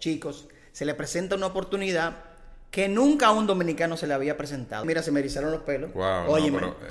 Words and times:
chicos, 0.00 0.48
se 0.72 0.84
le 0.84 0.94
presenta 0.94 1.36
una 1.36 1.46
oportunidad 1.46 2.16
que 2.70 2.88
nunca 2.88 3.28
a 3.28 3.32
un 3.32 3.46
dominicano 3.46 3.96
se 3.96 4.06
le 4.06 4.14
había 4.14 4.36
presentado. 4.36 4.84
Mira, 4.84 5.02
se 5.02 5.12
me 5.12 5.20
erizaron 5.20 5.52
los 5.52 5.62
pelos. 5.62 5.92
Wow, 5.92 6.24
no, 6.24 6.30
Óyeme. 6.30 6.58
pero, 6.58 6.76
eh, 6.82 6.88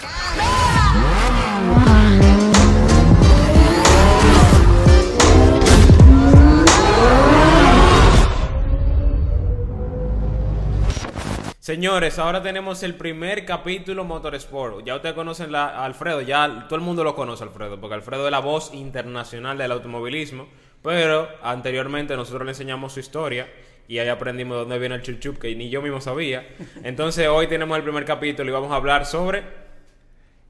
Señores, 11.59 12.17
ahora 12.17 12.41
tenemos 12.41 12.81
el 12.81 12.95
primer 12.95 13.45
capítulo 13.45 14.03
Motorsport. 14.03 14.83
Ya 14.85 14.95
ustedes 14.95 15.13
conocen 15.13 15.53
a 15.53 15.85
Alfredo, 15.85 16.21
ya 16.21 16.65
todo 16.67 16.75
el 16.77 16.81
mundo 16.81 17.03
lo 17.03 17.15
conoce 17.15 17.43
Alfredo, 17.43 17.79
porque 17.79 17.93
Alfredo 17.93 18.25
es 18.25 18.31
la 18.31 18.39
voz 18.39 18.73
internacional 18.73 19.57
del 19.57 19.71
automovilismo. 19.71 20.47
Pero 20.81 21.27
anteriormente 21.43 22.15
nosotros 22.15 22.43
le 22.45 22.51
enseñamos 22.51 22.93
su 22.93 22.99
historia 22.99 23.47
y 23.87 23.99
ahí 23.99 24.07
aprendimos 24.07 24.55
de 24.55 24.59
dónde 24.61 24.79
viene 24.79 24.95
el 24.95 25.01
chuchup, 25.01 25.39
que 25.39 25.53
ni 25.55 25.69
yo 25.69 25.81
mismo 25.81 25.99
sabía. 25.99 26.47
Entonces 26.83 27.27
hoy 27.27 27.47
tenemos 27.47 27.75
el 27.77 27.83
primer 27.83 28.05
capítulo 28.05 28.49
y 28.49 28.53
vamos 28.53 28.71
a 28.71 28.75
hablar 28.75 29.05
sobre 29.05 29.43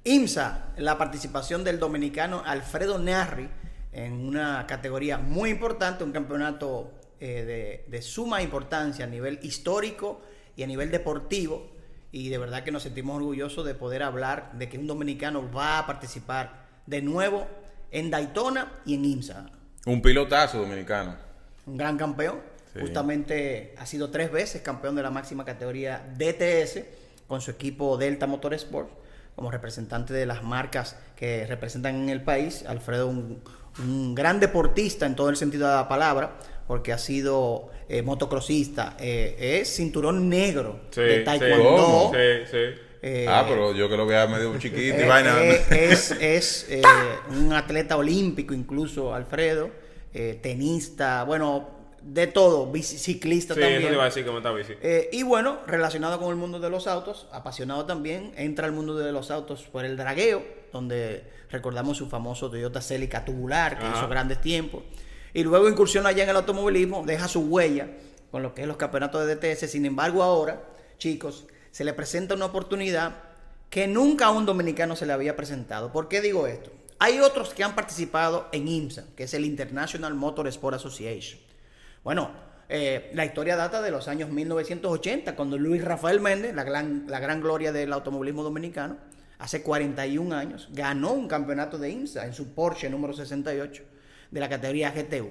IMSA, 0.04 0.74
la 0.78 0.98
participación 0.98 1.64
del 1.64 1.80
dominicano 1.80 2.44
Alfredo 2.46 3.00
Narri 3.00 3.50
en 3.92 4.14
una 4.28 4.66
categoría 4.68 5.18
muy 5.18 5.50
importante, 5.50 6.04
un 6.04 6.12
campeonato 6.12 6.92
eh, 7.20 7.44
de, 7.44 7.86
de 7.90 8.02
suma 8.02 8.42
importancia 8.42 9.06
a 9.06 9.08
nivel 9.08 9.40
histórico 9.42 10.22
y 10.56 10.64
a 10.64 10.68
nivel 10.68 10.92
deportivo. 10.92 11.72
Y 12.12 12.30
de 12.30 12.38
verdad 12.38 12.64
que 12.64 12.72
nos 12.72 12.84
sentimos 12.84 13.18
orgullosos 13.18 13.66
de 13.66 13.76
poder 13.76 14.04
hablar 14.04 14.52
de 14.54 14.68
que 14.68 14.78
un 14.78 14.88
dominicano 14.88 15.50
va 15.52 15.80
a 15.80 15.88
participar 15.88 16.68
de 16.86 17.02
nuevo 17.02 17.48
en 17.92 18.10
Daytona 18.10 18.82
y 18.86 18.96
en 18.96 19.06
IMSA. 19.06 19.59
Un 19.86 20.02
pilotazo 20.02 20.60
dominicano. 20.60 21.16
Un 21.66 21.78
gran 21.78 21.98
campeón. 21.98 22.40
Sí. 22.74 22.82
Justamente 22.82 23.74
ha 23.78 23.86
sido 23.86 24.10
tres 24.10 24.32
veces 24.32 24.62
campeón 24.62 24.96
de 24.96 25.04
la 25.04 25.10
máxima 25.10 25.44
categoría 25.46 26.06
DTS 26.18 26.84
con 27.28 27.42
su 27.42 27.52
equipo 27.52 27.98
Delta 27.98 28.28
Motorsport 28.28 28.90
como 29.36 29.52
representante 29.52 30.14
de 30.14 30.26
las 30.26 30.44
marcas 30.44 30.98
que 31.16 31.46
representan 31.48 31.96
en 31.96 32.10
el 32.10 32.22
país. 32.22 32.66
Alfredo, 32.68 33.08
un, 33.08 33.42
un 33.80 34.14
gran 34.14 34.40
deportista 34.40 35.06
en 35.06 35.16
todo 35.16 35.30
el 35.30 35.38
sentido 35.38 35.68
de 35.68 35.76
la 35.76 35.88
palabra, 35.88 36.36
porque 36.68 36.92
ha 36.92 36.98
sido 36.98 37.70
eh, 37.88 38.02
motocrossista, 38.02 38.98
eh, 39.00 39.60
es 39.62 39.74
cinturón 39.76 40.30
negro 40.30 40.82
Sí, 40.92 41.02
de 41.02 41.20
taekwondo. 41.22 42.12
Sí. 42.52 42.58
Eh, 43.02 43.26
ah, 43.30 43.46
pero 43.48 43.74
yo 43.74 43.88
que 43.90 43.98
lo 43.98 44.06
vea 44.06 44.28
medio 44.28 44.58
chiquito 44.60 44.98
y 44.98 45.02
eh, 45.02 45.08
vaina. 45.08 45.42
eh, 45.44 45.66
es 45.92 46.12
es 46.12 46.66
eh, 46.70 46.82
un 47.30 47.54
atleta 47.54 47.98
olímpico, 47.98 48.54
incluso 48.54 49.14
Alfredo, 49.14 49.70
eh, 50.14 50.40
tenista, 50.42 51.24
bueno, 51.24 51.70
de 52.02 52.28
todo, 52.28 52.72
ciclista 52.82 53.54
Sí, 53.54 53.60
eso 53.60 53.70
también. 53.70 53.88
te 53.90 53.94
iba 53.94 54.04
a 54.04 54.06
decir 54.06 54.26
está 54.28 54.52
bici. 54.52 54.74
Eh, 54.82 55.10
y 55.12 55.24
bueno, 55.24 55.60
relacionado 55.68 56.18
con 56.20 56.30
el 56.30 56.36
mundo 56.38 56.60
de 56.60 56.70
los 56.70 56.88
autos, 56.88 57.28
apasionado 57.32 57.86
también, 57.86 58.32
entra 58.38 58.66
al 58.66 58.72
mundo 58.72 58.96
de 58.98 59.12
los 59.12 59.32
autos 59.32 59.64
por 59.64 59.84
el 59.86 59.98
dragueo, 59.98 60.44
donde 60.72 61.24
recordamos 61.52 61.98
su 61.98 62.08
famoso 62.08 62.50
Toyota 62.50 62.82
Celica 62.82 63.26
tubular, 63.26 63.78
que 63.78 63.86
Ajá. 63.86 63.98
hizo 63.98 64.08
grandes 64.08 64.40
tiempos. 64.40 64.84
Y 65.34 65.44
luego 65.44 65.68
incursiona 65.70 66.10
allá 66.10 66.24
en 66.24 66.30
el 66.30 66.36
automovilismo, 66.38 67.04
deja 67.06 67.28
su 67.28 67.42
huella 67.42 67.88
con 68.32 68.44
lo 68.44 68.54
que 68.54 68.62
es 68.62 68.68
los 68.68 68.78
campeonatos 68.78 69.26
de 69.28 69.36
DTS. 69.36 69.70
Sin 69.70 69.86
embargo, 69.86 70.24
ahora, 70.24 70.64
chicos, 70.98 71.48
se 71.72 71.84
le 71.84 71.94
presenta 71.94 72.36
una 72.36 72.46
oportunidad 72.46 73.16
que 73.70 73.88
nunca 73.88 74.28
a 74.28 74.32
un 74.32 74.46
dominicano 74.46 74.96
se 74.96 75.06
le 75.06 75.14
había 75.14 75.36
presentado. 75.36 75.92
¿Por 75.92 76.08
qué 76.08 76.22
digo 76.22 76.48
esto? 76.48 76.72
Hay 76.98 77.20
otros 77.20 77.54
que 77.54 77.64
han 77.64 77.76
participado 77.76 78.50
en 78.52 78.68
IMSA, 78.68 79.06
que 79.16 79.24
es 79.24 79.34
el 79.34 79.46
International 79.46 80.14
Motorsport 80.16 80.76
Association. 80.76 81.40
Bueno, 82.04 82.32
eh, 82.68 83.10
la 83.14 83.26
historia 83.26 83.56
data 83.56 83.82
de 83.82 83.92
los 83.92 84.08
años 84.08 84.30
1980, 84.30 85.36
cuando 85.36 85.58
Luis 85.58 85.84
Rafael 85.84 86.20
Méndez, 86.20 86.54
la 86.54 86.64
gran, 86.64 87.06
la 87.08 87.20
gran 87.20 87.42
gloria 87.42 87.72
del 87.72 87.94
automovilismo 87.94 88.44
dominicano, 88.44 88.98
hace 89.38 89.64
41 89.64 90.36
años, 90.36 90.68
ganó 90.72 91.14
un 91.14 91.28
campeonato 91.28 91.78
de 91.78 91.90
IMSA 91.90 92.26
en 92.26 92.34
su 92.34 92.54
Porsche 92.54 92.90
número 92.90 93.14
68 93.14 93.84
de 94.32 94.40
la 94.40 94.50
categoría 94.50 94.92
GTU. 94.92 95.30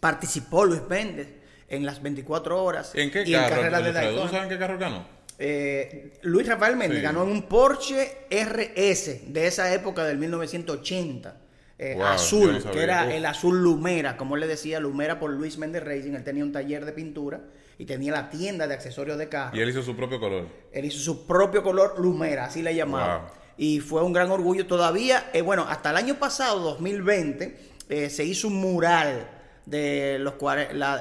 Participó 0.00 0.64
Luis 0.64 0.82
Méndez 0.88 1.28
en 1.68 1.86
las 1.86 2.02
24 2.02 2.62
horas 2.62 2.92
¿En 2.94 3.10
qué 3.10 3.22
y 3.24 3.34
en 3.34 3.40
carro? 3.40 3.56
carreras 3.56 3.84
de? 3.84 4.12
¿Tú 4.12 4.28
sabes 4.28 4.42
en 4.42 4.48
qué 4.48 4.58
carro 4.58 4.78
ganó? 4.78 5.19
Eh, 5.42 6.12
Luis 6.22 6.46
Rafael 6.46 6.76
Méndez 6.76 6.98
Sí. 6.98 7.02
ganó 7.02 7.22
en 7.22 7.30
un 7.30 7.42
Porsche 7.44 8.26
RS 8.30 9.22
de 9.26 9.46
esa 9.46 9.72
época 9.72 10.04
del 10.04 10.18
1980. 10.18 11.36
eh, 11.82 11.94
Wow, 11.96 12.04
azul, 12.04 12.60
no 12.62 12.70
que 12.72 12.82
era 12.82 13.06
Uf. 13.06 13.12
el 13.14 13.24
azul 13.24 13.62
Lumera, 13.62 14.18
como 14.18 14.34
él 14.34 14.42
le 14.42 14.46
decía, 14.46 14.78
Lumera 14.80 15.18
por 15.18 15.30
Luis 15.30 15.56
Méndez 15.56 15.82
Racing. 15.82 16.12
Él 16.12 16.22
tenía 16.24 16.44
un 16.44 16.52
taller 16.52 16.84
de 16.84 16.92
pintura 16.92 17.40
y 17.78 17.86
tenía 17.86 18.12
la 18.12 18.28
tienda 18.28 18.66
de 18.66 18.74
accesorios 18.74 19.16
de 19.16 19.30
carro. 19.30 19.56
Y 19.56 19.60
él 19.62 19.70
hizo 19.70 19.82
su 19.82 19.96
propio 19.96 20.20
color. 20.20 20.46
Él 20.72 20.84
hizo 20.84 20.98
su 20.98 21.26
propio 21.26 21.62
color 21.62 21.98
Lumera, 21.98 22.44
así 22.44 22.62
le 22.62 22.74
llamaban. 22.74 23.22
Wow. 23.22 23.30
Y 23.56 23.80
fue 23.80 24.02
un 24.02 24.12
gran 24.12 24.30
orgullo 24.30 24.66
todavía. 24.66 25.30
eh, 25.32 25.40
bueno, 25.40 25.64
hasta 25.66 25.88
el 25.88 25.96
año 25.96 26.16
pasado, 26.18 26.60
2020, 26.60 27.56
eh, 27.88 28.10
se 28.10 28.24
hizo 28.24 28.48
un 28.48 28.56
mural 28.56 29.26
de 29.64 30.18
los 30.18 30.34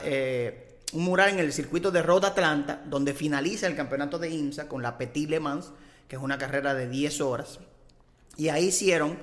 eh, 0.05 0.68
un 0.93 1.03
mural 1.03 1.29
en 1.29 1.39
el 1.39 1.53
circuito 1.53 1.91
de 1.91 2.01
Road 2.01 2.25
Atlanta, 2.25 2.81
donde 2.85 3.13
finaliza 3.13 3.67
el 3.67 3.75
campeonato 3.75 4.17
de 4.19 4.29
IMSA 4.29 4.67
con 4.67 4.81
la 4.81 4.97
Petit 4.97 5.29
Le 5.29 5.39
Mans, 5.39 5.71
que 6.07 6.15
es 6.15 6.21
una 6.21 6.37
carrera 6.37 6.73
de 6.73 6.87
10 6.89 7.21
horas. 7.21 7.59
Y 8.37 8.49
ahí 8.49 8.65
hicieron, 8.67 9.17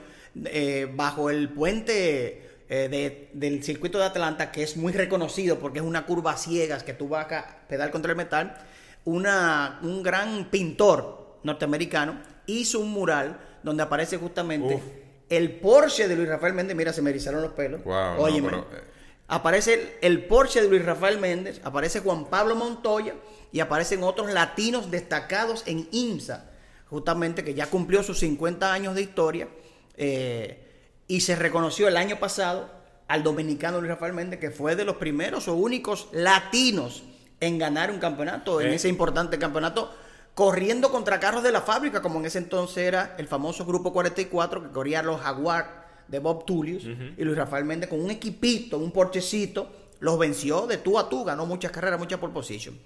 eh, 0.44 0.91
bajo 0.94 1.31
el 1.31 1.49
puente 1.49 2.43
eh, 2.69 2.88
de- 2.88 3.31
del 3.32 3.62
circuito 3.62 3.97
de 3.99 4.04
Atlanta, 4.06 4.50
que 4.50 4.65
es 4.65 4.77
muy 4.77 4.93
reconocido 4.93 5.59
porque 5.60 5.78
es 5.78 5.84
una 5.84 6.04
curva 6.04 6.32
a 6.32 6.37
ciegas 6.37 6.82
que 6.82 6.94
tú 6.94 7.09
vas 7.09 7.27
acá, 7.27 7.60
pedal 7.69 7.91
contra 7.93 8.10
el 8.10 8.16
metal, 8.16 8.56
una, 9.04 9.78
un 9.83 10.03
gran 10.03 10.50
pintor 10.50 11.38
norteamericano 11.44 12.21
hizo 12.47 12.81
un 12.81 12.91
mural 12.91 13.38
donde 13.62 13.84
aparece 13.84 14.16
justamente 14.16 14.75
Uf. 14.75 14.83
el 15.28 15.53
Porsche 15.60 16.09
de 16.09 16.16
Luis 16.16 16.28
Rafael 16.28 16.54
Méndez. 16.54 16.77
Mira, 16.77 16.93
se 16.93 17.03
me 17.03 17.10
erizaron 17.10 17.41
los 17.43 17.53
pelos. 17.53 17.84
Wow, 17.84 17.94
no, 17.94 18.16
Óyeme. 18.22 18.48
pero, 18.48 18.62
eh. 18.72 18.83
Aparece 19.28 19.75
el, 19.75 19.91
el 20.03 20.25
Porsche 20.26 20.62
de 20.62 20.69
Luis 20.69 20.84
Rafael 20.84 21.19
Méndez, 21.19 21.60
aparece 21.64 22.00
Juan 22.00 22.26
Pablo 22.26 22.54
Montoya 22.54 23.14
y 23.53 23.60
aparecen 23.60 24.03
otros 24.04 24.32
latinos 24.32 24.91
destacados 24.91 25.64
en 25.66 25.88
IMSA, 25.91 26.50
justamente 26.88 27.42
que 27.42 27.54
ya 27.54 27.66
cumplió 27.66 28.03
sus 28.03 28.20
50 28.20 28.72
años 28.72 28.94
de 28.94 29.03
historia 29.03 29.48
eh, 29.97 30.62
y 31.09 31.20
se 31.22 31.34
reconoció 31.36 31.88
el 31.88 31.97
año 31.97 32.19
pasado 32.19 32.70
al 33.09 33.22
dominicano 33.22 33.78
Luis 33.81 33.91
Rafael 33.91 34.12
Méndez, 34.12 34.38
que 34.41 34.50
fue 34.50 34.76
de 34.76 34.84
los 34.84 34.97
primeros 34.97 35.48
o 35.48 35.54
únicos 35.54 36.09
latinos 36.12 37.03
en 37.41 37.59
ganar 37.59 37.91
un 37.91 37.98
campeonato, 37.98 38.60
en 38.60 38.69
Eh. 38.69 38.75
ese 38.75 38.88
importante 38.88 39.38
campeonato, 39.38 39.92
corriendo 40.34 40.91
contra 40.91 41.19
carros 41.19 41.42
de 41.42 41.53
la 41.53 41.62
fábrica, 41.62 42.03
como 42.03 42.19
en 42.19 42.26
ese 42.26 42.38
entonces 42.38 42.78
era 42.78 43.15
el 43.19 43.26
famoso 43.26 43.65
Grupo 43.65 43.92
44 43.92 44.62
que 44.62 44.70
corría 44.70 45.03
los 45.03 45.20
Jaguar 45.20 45.85
de 46.09 46.19
Bob 46.19 46.44
Tullius 46.47 46.84
y 46.84 47.25
Luis 47.25 47.37
Rafael 47.37 47.65
Méndez 47.65 47.89
con 47.91 48.00
un 48.00 48.11
equipito, 48.11 48.78
un 48.78 48.93
porchecito, 48.93 49.71
los 50.00 50.19
venció 50.19 50.67
de 50.67 50.78
tú 50.78 50.99
a 50.99 51.09
tú, 51.09 51.25
ganó 51.25 51.47
muchas 51.47 51.71
carreras, 51.72 51.99
muchas 51.99 52.19
por 52.19 52.33
position. 52.33 52.78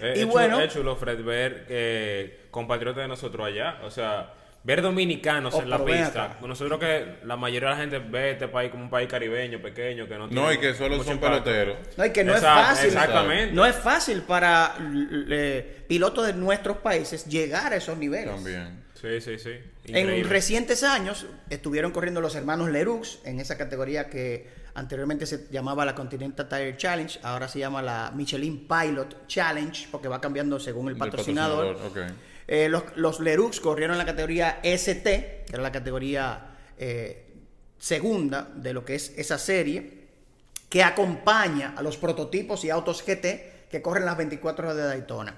Eh, 0.00 0.12
y 0.16 0.18
es 0.20 0.24
chulo- 0.26 0.32
bueno, 0.32 0.60
es 0.60 0.72
chulo, 0.72 0.96
Fred, 0.96 1.22
ver 1.24 1.66
eh, 1.68 2.46
compatriotas 2.50 3.02
de 3.04 3.08
nosotros 3.08 3.46
allá. 3.46 3.78
O 3.84 3.90
sea, 3.90 4.32
ver 4.62 4.82
dominicanos 4.82 5.54
Oh, 5.54 5.62
en 5.62 5.70
la 5.70 5.82
pista. 5.84 6.38
Nosotros 6.46 6.78
que 6.80 7.18
la 7.24 7.36
mayoría 7.36 7.68
de 7.70 7.74
la 7.76 7.80
gente 7.80 7.98
ve 8.00 8.32
este 8.32 8.48
país 8.48 8.70
como 8.70 8.82
un 8.84 8.90
país 8.90 9.08
caribeño, 9.08 9.60
pequeño, 9.62 10.06
que 10.08 10.18
no 10.18 10.28
tiene 10.28 10.42
No, 10.42 10.52
y 10.52 10.58
que 10.58 10.74
solo 10.74 11.02
son 11.02 11.14
impacto. 11.14 11.44
peloteros. 11.44 11.76
no, 11.96 12.04
y 12.04 12.10
que 12.10 12.24
no 12.24 12.32
Exacto, 12.32 12.60
es 12.60 12.66
fácil. 12.68 12.86
Exactamente. 12.88 13.54
No 13.54 13.64
es 13.64 13.76
fácil 13.76 14.22
para 14.22 14.76
eh, 15.30 15.84
pilotos 15.88 16.26
de 16.26 16.32
nuestros 16.34 16.78
países 16.78 17.24
llegar 17.26 17.72
a 17.72 17.76
esos 17.76 17.96
niveles. 17.96 18.34
También. 18.34 18.84
Sí, 19.00 19.20
sí, 19.20 19.38
sí. 19.38 19.50
En 19.86 20.28
recientes 20.28 20.82
años 20.82 21.26
estuvieron 21.50 21.92
corriendo 21.92 22.20
los 22.20 22.34
hermanos 22.34 22.70
Leroux 22.70 23.20
en 23.24 23.40
esa 23.40 23.58
categoría 23.58 24.08
que 24.08 24.48
anteriormente 24.74 25.26
se 25.26 25.48
llamaba 25.50 25.84
la 25.84 25.94
Continental 25.94 26.48
Tire 26.48 26.76
Challenge, 26.76 27.18
ahora 27.22 27.48
se 27.48 27.58
llama 27.58 27.82
la 27.82 28.12
Michelin 28.14 28.66
Pilot 28.66 29.26
Challenge 29.26 29.88
porque 29.90 30.08
va 30.08 30.20
cambiando 30.20 30.58
según 30.58 30.88
el 30.88 30.96
patrocinador. 30.96 31.76
Eh, 32.48 32.68
los, 32.68 32.84
los 32.96 33.20
Leroux 33.20 33.60
corrieron 33.60 33.94
en 33.94 33.98
la 33.98 34.06
categoría 34.06 34.60
ST, 34.62 35.04
que 35.04 35.52
era 35.52 35.62
la 35.62 35.72
categoría 35.72 36.56
eh, 36.78 37.26
segunda 37.78 38.48
de 38.54 38.72
lo 38.72 38.84
que 38.84 38.94
es 38.94 39.12
esa 39.16 39.38
serie, 39.38 40.06
que 40.68 40.82
acompaña 40.82 41.74
a 41.76 41.82
los 41.82 41.96
prototipos 41.96 42.64
y 42.64 42.70
autos 42.70 43.02
GT 43.02 43.68
que 43.70 43.82
corren 43.82 44.04
las 44.04 44.16
24 44.16 44.66
horas 44.66 44.76
de 44.76 44.84
Daytona. 44.84 45.36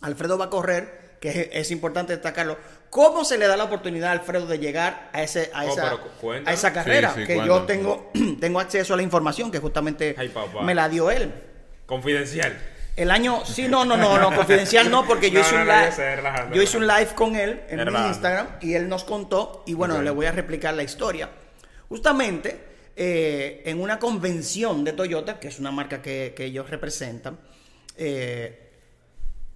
Alfredo 0.00 0.38
va 0.38 0.46
a 0.46 0.50
correr, 0.50 1.01
que 1.22 1.30
es, 1.30 1.48
es 1.52 1.70
importante 1.70 2.12
destacarlo. 2.12 2.58
¿Cómo 2.90 3.24
se 3.24 3.38
le 3.38 3.46
da 3.46 3.56
la 3.56 3.64
oportunidad 3.64 4.10
a 4.10 4.12
Alfredo 4.12 4.46
de 4.46 4.58
llegar 4.58 5.08
a, 5.12 5.22
ese, 5.22 5.50
a, 5.54 5.64
Oh, 5.64 5.72
esa, 5.72 5.98
a 6.44 6.52
esa 6.52 6.72
carrera? 6.72 7.14
Sí, 7.14 7.20
sí, 7.20 7.26
que 7.28 7.36
yo 7.36 7.62
tengo, 7.62 8.10
tengo 8.40 8.58
acceso 8.58 8.94
a 8.94 8.96
la 8.96 9.04
información 9.04 9.52
que 9.52 9.60
justamente 9.60 10.16
Ay, 10.18 10.34
me 10.64 10.74
la 10.74 10.88
dio 10.88 11.12
él. 11.12 11.32
Confidencial. 11.86 12.58
El 12.96 13.12
año, 13.12 13.46
sí, 13.46 13.68
no, 13.68 13.84
no, 13.84 13.96
no, 13.96 14.18
no, 14.18 14.34
confidencial 14.34 14.90
no, 14.90 15.06
porque 15.06 15.30
yo 15.30 15.40
No, 15.40 15.46
hice 15.46 15.54
no, 15.54 15.60
un 15.62 15.68
no, 15.68 15.80
live, 15.80 15.92
sé, 15.92 16.16
relajando, 16.16 16.56
yo 16.56 16.62
hice 16.62 16.76
un 16.76 16.86
live 16.88 17.08
con 17.14 17.36
él 17.36 17.62
en 17.68 17.92
mi. 17.92 18.08
Instagram 18.08 18.48
y 18.60 18.74
él 18.74 18.88
nos 18.88 19.04
contó 19.04 19.62
y 19.64 19.74
bueno, 19.74 20.02
le 20.02 20.10
voy 20.10 20.26
a 20.26 20.32
replicar 20.32 20.74
la 20.74 20.82
historia. 20.82 21.30
Justamente 21.88 22.64
eh, 22.96 23.62
en 23.64 23.80
una 23.80 24.00
convención 24.00 24.82
de 24.82 24.92
Toyota, 24.92 25.38
que 25.38 25.48
es 25.48 25.60
una 25.60 25.70
marca 25.70 26.02
que, 26.02 26.34
que 26.36 26.46
ellos 26.46 26.68
representan, 26.68 27.38
eh, 27.96 28.70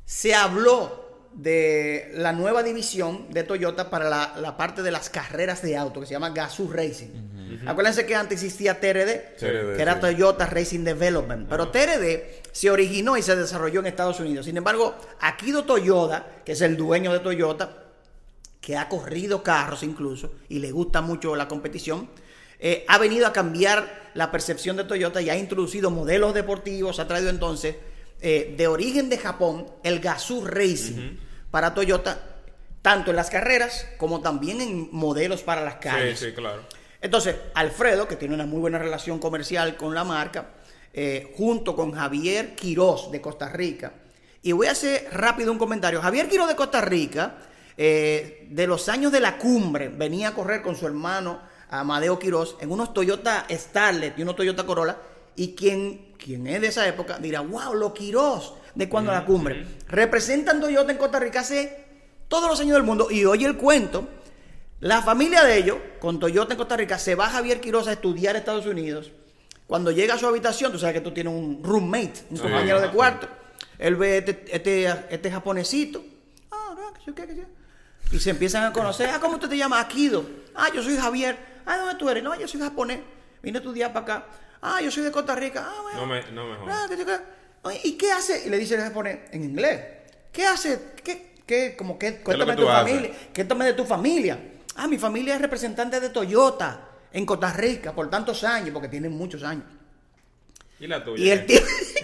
se 0.04 0.32
habló 0.34 1.05
de 1.36 2.10
la 2.14 2.32
nueva 2.32 2.62
división 2.62 3.26
de 3.30 3.44
Toyota 3.44 3.90
para 3.90 4.08
la, 4.08 4.34
la 4.40 4.56
parte 4.56 4.82
de 4.82 4.90
las 4.90 5.10
carreras 5.10 5.62
de 5.62 5.76
auto, 5.76 6.00
que 6.00 6.06
se 6.06 6.14
llama 6.14 6.30
Gazoo 6.30 6.72
Racing. 6.72 7.08
Acuérdense 7.66 8.06
que 8.06 8.14
antes 8.14 8.42
existía 8.42 8.80
TRD, 8.80 9.36
TRD, 9.38 9.76
que 9.76 9.82
era 9.82 9.94
sí. 9.94 10.00
Toyota 10.00 10.46
Racing 10.46 10.84
Development, 10.84 11.46
pero 11.48 11.68
TRD 11.68 12.42
se 12.52 12.70
originó 12.70 13.16
y 13.16 13.22
se 13.22 13.36
desarrolló 13.36 13.80
en 13.80 13.86
Estados 13.86 14.18
Unidos. 14.18 14.46
Sin 14.46 14.56
embargo, 14.56 14.96
Akido 15.20 15.64
Toyoda, 15.64 16.40
que 16.44 16.52
es 16.52 16.60
el 16.62 16.76
dueño 16.76 17.12
de 17.12 17.20
Toyota, 17.20 17.84
que 18.60 18.76
ha 18.76 18.88
corrido 18.88 19.42
carros 19.42 19.82
incluso 19.82 20.32
y 20.48 20.58
le 20.58 20.72
gusta 20.72 21.02
mucho 21.02 21.36
la 21.36 21.48
competición, 21.48 22.08
eh, 22.58 22.84
ha 22.88 22.98
venido 22.98 23.26
a 23.26 23.32
cambiar 23.32 24.10
la 24.14 24.32
percepción 24.32 24.76
de 24.76 24.84
Toyota 24.84 25.20
y 25.20 25.28
ha 25.28 25.36
introducido 25.36 25.90
modelos 25.90 26.32
deportivos, 26.34 26.98
ha 26.98 27.06
traído 27.06 27.28
entonces 27.28 27.76
eh, 28.20 28.54
de 28.56 28.66
origen 28.66 29.10
de 29.10 29.18
Japón 29.18 29.66
el 29.82 30.00
Gazoo 30.00 30.46
Racing 30.46 31.25
para 31.56 31.72
Toyota, 31.72 32.20
tanto 32.82 33.12
en 33.12 33.16
las 33.16 33.30
carreras 33.30 33.86
como 33.96 34.20
también 34.20 34.60
en 34.60 34.90
modelos 34.92 35.42
para 35.42 35.64
las 35.64 35.76
calles. 35.76 36.18
Sí, 36.18 36.26
sí, 36.26 36.32
claro. 36.34 36.60
Entonces, 37.00 37.34
Alfredo, 37.54 38.06
que 38.06 38.16
tiene 38.16 38.34
una 38.34 38.44
muy 38.44 38.60
buena 38.60 38.78
relación 38.78 39.18
comercial 39.18 39.74
con 39.78 39.94
la 39.94 40.04
marca, 40.04 40.50
eh, 40.92 41.32
junto 41.34 41.74
con 41.74 41.92
Javier 41.92 42.54
Quirós 42.54 43.10
de 43.10 43.22
Costa 43.22 43.48
Rica. 43.48 43.94
Y 44.42 44.52
voy 44.52 44.66
a 44.66 44.72
hacer 44.72 45.08
rápido 45.12 45.50
un 45.50 45.56
comentario. 45.56 46.02
Javier 46.02 46.28
Quirós 46.28 46.46
de 46.46 46.56
Costa 46.56 46.82
Rica, 46.82 47.38
eh, 47.78 48.46
de 48.50 48.66
los 48.66 48.90
años 48.90 49.10
de 49.10 49.20
la 49.20 49.38
cumbre, 49.38 49.88
venía 49.88 50.28
a 50.28 50.34
correr 50.34 50.60
con 50.60 50.76
su 50.76 50.86
hermano 50.86 51.40
Amadeo 51.70 52.18
Quirós 52.18 52.56
en 52.60 52.70
unos 52.70 52.92
Toyota 52.92 53.46
Starlet 53.50 54.18
y 54.18 54.20
unos 54.20 54.36
Toyota 54.36 54.66
Corolla. 54.66 54.98
Y 55.36 55.54
quien, 55.54 56.12
quien 56.18 56.46
es 56.48 56.60
de 56.60 56.66
esa 56.66 56.86
época 56.86 57.18
dirá, 57.18 57.40
wow, 57.40 57.72
los 57.72 57.94
Quirós 57.94 58.52
de 58.76 58.88
cuando 58.88 59.10
la 59.10 59.24
cumbre. 59.24 59.66
Representan 59.88 60.60
Toyota 60.60 60.92
en 60.92 60.98
Costa 60.98 61.18
Rica 61.18 61.40
hace 61.40 61.84
todos 62.28 62.48
los 62.48 62.60
años 62.60 62.74
del 62.74 62.84
mundo. 62.84 63.08
Y 63.10 63.24
oye 63.24 63.46
el 63.46 63.56
cuento 63.56 64.08
la 64.80 65.00
familia 65.00 65.42
de 65.42 65.56
ellos, 65.56 65.78
con 66.00 66.20
Toyota 66.20 66.52
en 66.52 66.58
Costa 66.58 66.76
Rica, 66.76 66.98
se 66.98 67.14
va 67.14 67.26
a 67.26 67.30
Javier 67.30 67.60
Quiroz 67.60 67.88
a 67.88 67.92
estudiar 67.92 68.34
a 68.36 68.38
Estados 68.38 68.66
Unidos. 68.66 69.10
Cuando 69.66 69.90
llega 69.90 70.14
a 70.14 70.18
su 70.18 70.26
habitación, 70.26 70.70
tú 70.70 70.78
sabes 70.78 70.94
que 70.94 71.00
tú 71.00 71.12
tienes 71.12 71.32
un 71.32 71.60
roommate, 71.64 72.26
un 72.30 72.36
compañero 72.36 72.80
de 72.80 72.90
cuarto. 72.90 73.26
Él 73.78 73.96
ve 73.96 74.18
este, 74.18 74.44
este, 74.48 74.86
este 75.08 75.30
japonesito. 75.30 76.04
Ah, 76.50 76.74
no, 76.76 76.92
que 76.92 77.00
sé 77.00 77.14
qué, 77.14 77.26
que. 77.26 77.46
Y 78.12 78.20
se 78.20 78.30
empiezan 78.30 78.64
a 78.64 78.72
conocer. 78.72 79.08
Ah, 79.10 79.18
¿cómo 79.18 79.34
usted 79.34 79.48
te 79.48 79.56
llama? 79.56 79.80
Akido. 79.80 80.24
Ah, 80.54 80.68
yo 80.72 80.82
soy 80.82 80.96
Javier. 80.96 81.36
Ah, 81.64 81.78
¿dónde 81.78 81.94
tú 81.96 82.08
eres? 82.08 82.22
No, 82.22 82.38
yo 82.38 82.46
soy 82.46 82.60
japonés. 82.60 83.00
Vine 83.42 83.58
a 83.58 83.60
estudiar 83.60 83.92
para 83.92 84.04
acá. 84.04 84.26
Ah, 84.60 84.80
yo 84.82 84.90
soy 84.90 85.04
de 85.04 85.10
Costa 85.10 85.34
Rica. 85.34 85.66
Ah, 85.66 85.82
bueno. 85.82 86.00
No 86.00 86.06
me, 86.06 86.32
no 86.32 86.46
me 86.46 86.56
jodas. 86.56 87.22
Oye, 87.66 87.80
¿Y 87.82 87.92
qué 87.92 88.12
hace? 88.12 88.46
Y 88.46 88.48
le 88.48 88.58
dice 88.58 88.76
el 88.76 88.82
japonés 88.82 89.18
en 89.32 89.42
inglés. 89.42 89.80
¿Qué 90.32 90.46
hace? 90.46 90.78
¿Qué? 91.02 91.34
qué 91.44 91.74
como 91.76 91.98
que, 91.98 92.18
cuéntame 92.18 92.52
de 92.52 92.62
tu 92.62 92.68
haces? 92.68 92.92
familia. 92.92 93.16
Cuéntame 93.34 93.64
de 93.64 93.72
tu 93.72 93.84
familia. 93.84 94.38
Ah, 94.76 94.86
mi 94.86 94.98
familia 94.98 95.34
es 95.34 95.40
representante 95.40 95.98
de 95.98 96.10
Toyota 96.10 96.88
en 97.12 97.26
Costa 97.26 97.52
Rica 97.52 97.92
por 97.92 98.08
tantos 98.08 98.44
años, 98.44 98.70
porque 98.70 98.88
tienen 98.88 99.12
muchos 99.12 99.42
años. 99.42 99.64
¿Y 100.78 100.86
la 100.86 101.02
tuya? 101.02 101.24
Y 101.24 101.30
el 101.30 101.46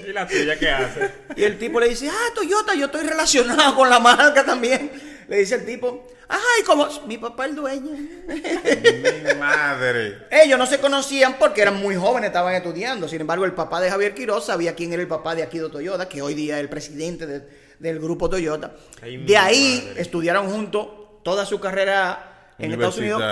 ¿Y 0.09 0.13
la 0.13 0.27
tuya 0.27 0.59
qué 0.59 0.71
hace? 0.71 1.11
y 1.37 1.45
el 1.45 1.59
tipo 1.59 1.79
le 1.79 1.91
dice, 1.91 2.09
ah, 2.09 2.35
Toyota, 2.35 2.75
yo 2.75 2.87
estoy 2.87 3.07
relacionado 3.07 3.77
con 3.77 3.89
la 3.89 4.01
marca 4.01 4.45
también. 4.45 5.12
Le 5.29 5.39
dice 5.39 5.55
el 5.57 5.65
tipo, 5.65 6.07
ay, 6.29 6.63
como 6.67 6.87
mi 7.07 7.19
papá 7.19 7.47
el 7.47 7.55
dueño. 7.55 7.91
Mi 7.93 9.35
madre. 9.39 10.19
Ellos 10.31 10.59
no 10.59 10.67
se 10.67 10.79
conocían 10.79 11.37
porque 11.39 11.63
eran 11.63 11.77
muy 11.77 11.95
jóvenes, 11.97 12.29
estaban 12.29 12.55
estudiando. 12.55 13.09
Sin 13.09 13.21
embargo, 13.21 13.45
el 13.45 13.53
papá 13.53 13.81
de 13.81 13.91
Javier 13.91 14.15
Quiroz 14.15 14.47
sabía 14.47 14.75
quién 14.75 14.93
era 14.93 15.03
el 15.03 15.09
papá 15.09 15.35
de 15.35 15.43
Akido 15.43 15.71
Toyota, 15.71 16.09
que 16.09 16.23
hoy 16.23 16.35
día 16.35 16.57
es 16.57 16.61
el 16.63 16.69
presidente 16.69 17.27
de- 17.27 17.63
del 17.79 17.99
grupo 17.99 18.29
Toyota. 18.29 18.73
Ay, 19.01 19.19
de 19.25 19.37
ahí 19.37 19.85
madre. 19.87 20.03
estudiaron 20.03 20.51
juntos 20.51 20.89
toda 21.23 21.45
su 21.47 21.61
carrera 21.61 22.53
en 22.59 22.73
Estados 22.73 22.99
Unidos 22.99 23.23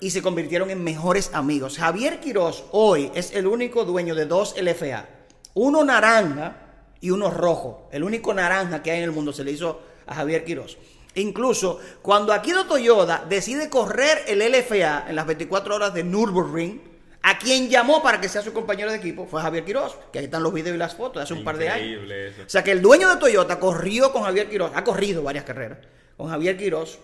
y 0.00 0.10
se 0.10 0.22
convirtieron 0.22 0.70
en 0.70 0.82
mejores 0.84 1.30
amigos. 1.32 1.78
Javier 1.78 2.20
Quiroz 2.20 2.64
hoy 2.72 3.10
es 3.14 3.32
el 3.34 3.46
único 3.46 3.84
dueño 3.84 4.14
de 4.14 4.26
dos 4.26 4.54
LFA. 4.60 5.06
Uno 5.54 5.82
naranja 5.84 6.56
y 7.00 7.10
uno 7.10 7.30
rojo. 7.30 7.88
El 7.92 8.04
único 8.04 8.32
naranja 8.34 8.82
que 8.82 8.90
hay 8.90 8.98
en 8.98 9.04
el 9.04 9.12
mundo 9.12 9.32
se 9.32 9.42
le 9.44 9.52
hizo 9.52 9.80
a 10.06 10.14
Javier 10.14 10.44
Quiroz. 10.44 10.76
Incluso 11.16 11.80
cuando 12.02 12.32
Akido 12.32 12.66
Toyoda 12.66 13.24
decide 13.28 13.70
correr 13.70 14.22
el 14.26 14.38
LFA 14.38 15.06
en 15.08 15.16
las 15.16 15.26
24 15.26 15.74
horas 15.74 15.94
de 15.94 16.04
Nürburgring, 16.04 16.82
a 17.22 17.38
quien 17.38 17.68
llamó 17.68 18.02
para 18.02 18.20
que 18.20 18.28
sea 18.28 18.42
su 18.42 18.52
compañero 18.52 18.90
de 18.90 18.98
equipo 18.98 19.26
fue 19.26 19.40
Javier 19.42 19.64
Quiroz, 19.64 19.98
que 20.12 20.20
ahí 20.20 20.26
están 20.26 20.42
los 20.42 20.52
videos 20.52 20.76
y 20.76 20.78
las 20.78 20.94
fotos 20.94 21.16
de 21.16 21.22
hace 21.22 21.34
un 21.34 21.42
par 21.42 21.56
de 21.56 21.70
años. 21.70 22.08
Eso. 22.08 22.42
O 22.46 22.48
sea 22.48 22.62
que 22.62 22.70
el 22.70 22.82
dueño 22.82 23.08
de 23.08 23.16
Toyota 23.16 23.58
corrió 23.58 24.12
con 24.12 24.22
Javier 24.22 24.48
Quiroz, 24.48 24.72
ha 24.74 24.84
corrido 24.84 25.22
varias 25.22 25.44
carreras, 25.44 25.78
con 26.16 26.28
Javier 26.28 26.56
Quiroz 26.56 26.98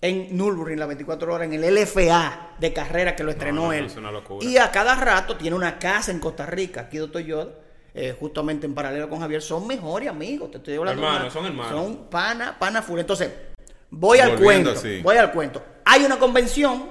en 0.00 0.36
Nürburgring 0.36 0.78
las 0.78 0.88
24 0.88 1.34
horas, 1.34 1.46
en 1.46 1.62
el 1.62 1.74
LFA 1.74 2.56
de 2.58 2.72
carrera 2.72 3.14
que 3.14 3.24
lo 3.24 3.30
estrenó 3.30 3.66
no, 3.66 3.72
él. 3.72 3.86
es 3.86 3.96
una 3.96 4.10
locura. 4.10 4.44
Y 4.44 4.56
a 4.56 4.70
cada 4.70 4.96
rato 4.96 5.36
tiene 5.36 5.54
una 5.54 5.78
casa 5.78 6.10
en 6.10 6.18
Costa 6.18 6.46
Rica, 6.46 6.88
de 6.90 7.08
Toyota, 7.08 7.58
eh, 7.94 8.16
justamente 8.18 8.66
en 8.66 8.74
paralelo 8.74 9.08
con 9.08 9.20
Javier. 9.20 9.40
Son 9.40 9.66
mejores 9.66 10.08
amigos, 10.08 10.50
te 10.50 10.58
estoy 10.58 10.74
hablando. 10.74 11.02
Hermanos, 11.02 11.32
son 11.32 11.46
hermanos. 11.46 11.70
Son 11.70 11.96
pana, 12.10 12.58
pana 12.58 12.82
full. 12.82 12.98
Entonces, 12.98 13.30
voy 13.88 14.18
al 14.18 14.36
cuento. 14.36 14.72
así. 14.72 15.00
Voy 15.00 15.16
al 15.16 15.30
cuento. 15.30 15.62
Hay 15.84 16.04
una 16.04 16.18
convención, 16.18 16.90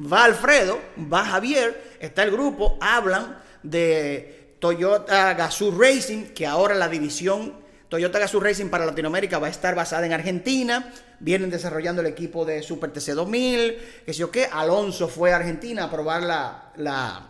va 0.00 0.24
Alfredo, 0.24 0.78
va 1.12 1.24
Javier, 1.24 1.96
está 2.00 2.22
el 2.22 2.30
grupo, 2.30 2.78
hablan 2.80 3.38
de 3.62 4.54
Toyota 4.58 5.34
Gazoo 5.34 5.70
Racing, 5.78 6.28
que 6.28 6.46
ahora 6.46 6.74
la 6.74 6.88
división 6.88 7.52
Toyota 7.90 8.18
Gazoo 8.18 8.40
Racing 8.40 8.68
para 8.68 8.86
Latinoamérica 8.86 9.38
va 9.38 9.48
a 9.48 9.50
estar 9.50 9.74
basada 9.74 10.06
en 10.06 10.12
Argentina. 10.12 10.92
Vienen 11.20 11.50
desarrollando 11.50 12.00
el 12.00 12.06
equipo 12.06 12.44
de 12.44 12.62
Super 12.62 12.92
TC 12.92 13.12
2000, 13.14 13.78
que 14.06 14.12
sé 14.14 14.20
yo 14.20 14.30
qué. 14.30 14.48
Alonso 14.50 15.08
fue 15.08 15.32
a 15.32 15.36
Argentina 15.36 15.84
a 15.84 15.90
probar 15.90 16.22
la, 16.22 16.72
la, 16.76 17.28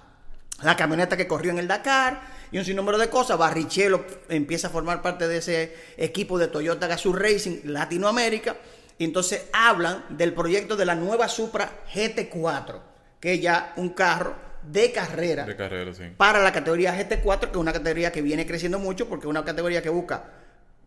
la 0.62 0.76
camioneta 0.76 1.16
que 1.16 1.26
corrió 1.26 1.50
en 1.52 1.58
el 1.58 1.68
Dakar 1.68 2.37
y 2.50 2.58
un 2.58 2.64
sinnúmero 2.64 2.98
de 2.98 3.08
cosas. 3.08 3.38
Barrichello 3.38 4.04
empieza 4.28 4.68
a 4.68 4.70
formar 4.70 5.02
parte 5.02 5.28
de 5.28 5.38
ese 5.38 5.74
equipo 5.96 6.38
de 6.38 6.48
Toyota 6.48 6.86
Gazoo 6.86 7.12
Racing 7.12 7.60
Latinoamérica. 7.64 8.56
Y 8.98 9.04
entonces 9.04 9.46
hablan 9.52 10.04
del 10.10 10.32
proyecto 10.32 10.76
de 10.76 10.84
la 10.86 10.94
nueva 10.94 11.28
Supra 11.28 11.84
GT4, 11.94 12.80
que 13.20 13.34
es 13.34 13.40
ya 13.40 13.72
un 13.76 13.90
carro 13.90 14.34
de 14.62 14.90
carrera 14.90 15.44
De 15.44 15.54
carrera, 15.54 15.94
sí. 15.94 16.02
para 16.16 16.42
la 16.42 16.52
categoría 16.52 16.98
GT4, 16.98 17.40
que 17.40 17.50
es 17.52 17.56
una 17.56 17.72
categoría 17.72 18.10
que 18.10 18.22
viene 18.22 18.44
creciendo 18.44 18.78
mucho 18.78 19.08
porque 19.08 19.26
es 19.26 19.30
una 19.30 19.44
categoría 19.44 19.80
que 19.80 19.88
busca 19.88 20.24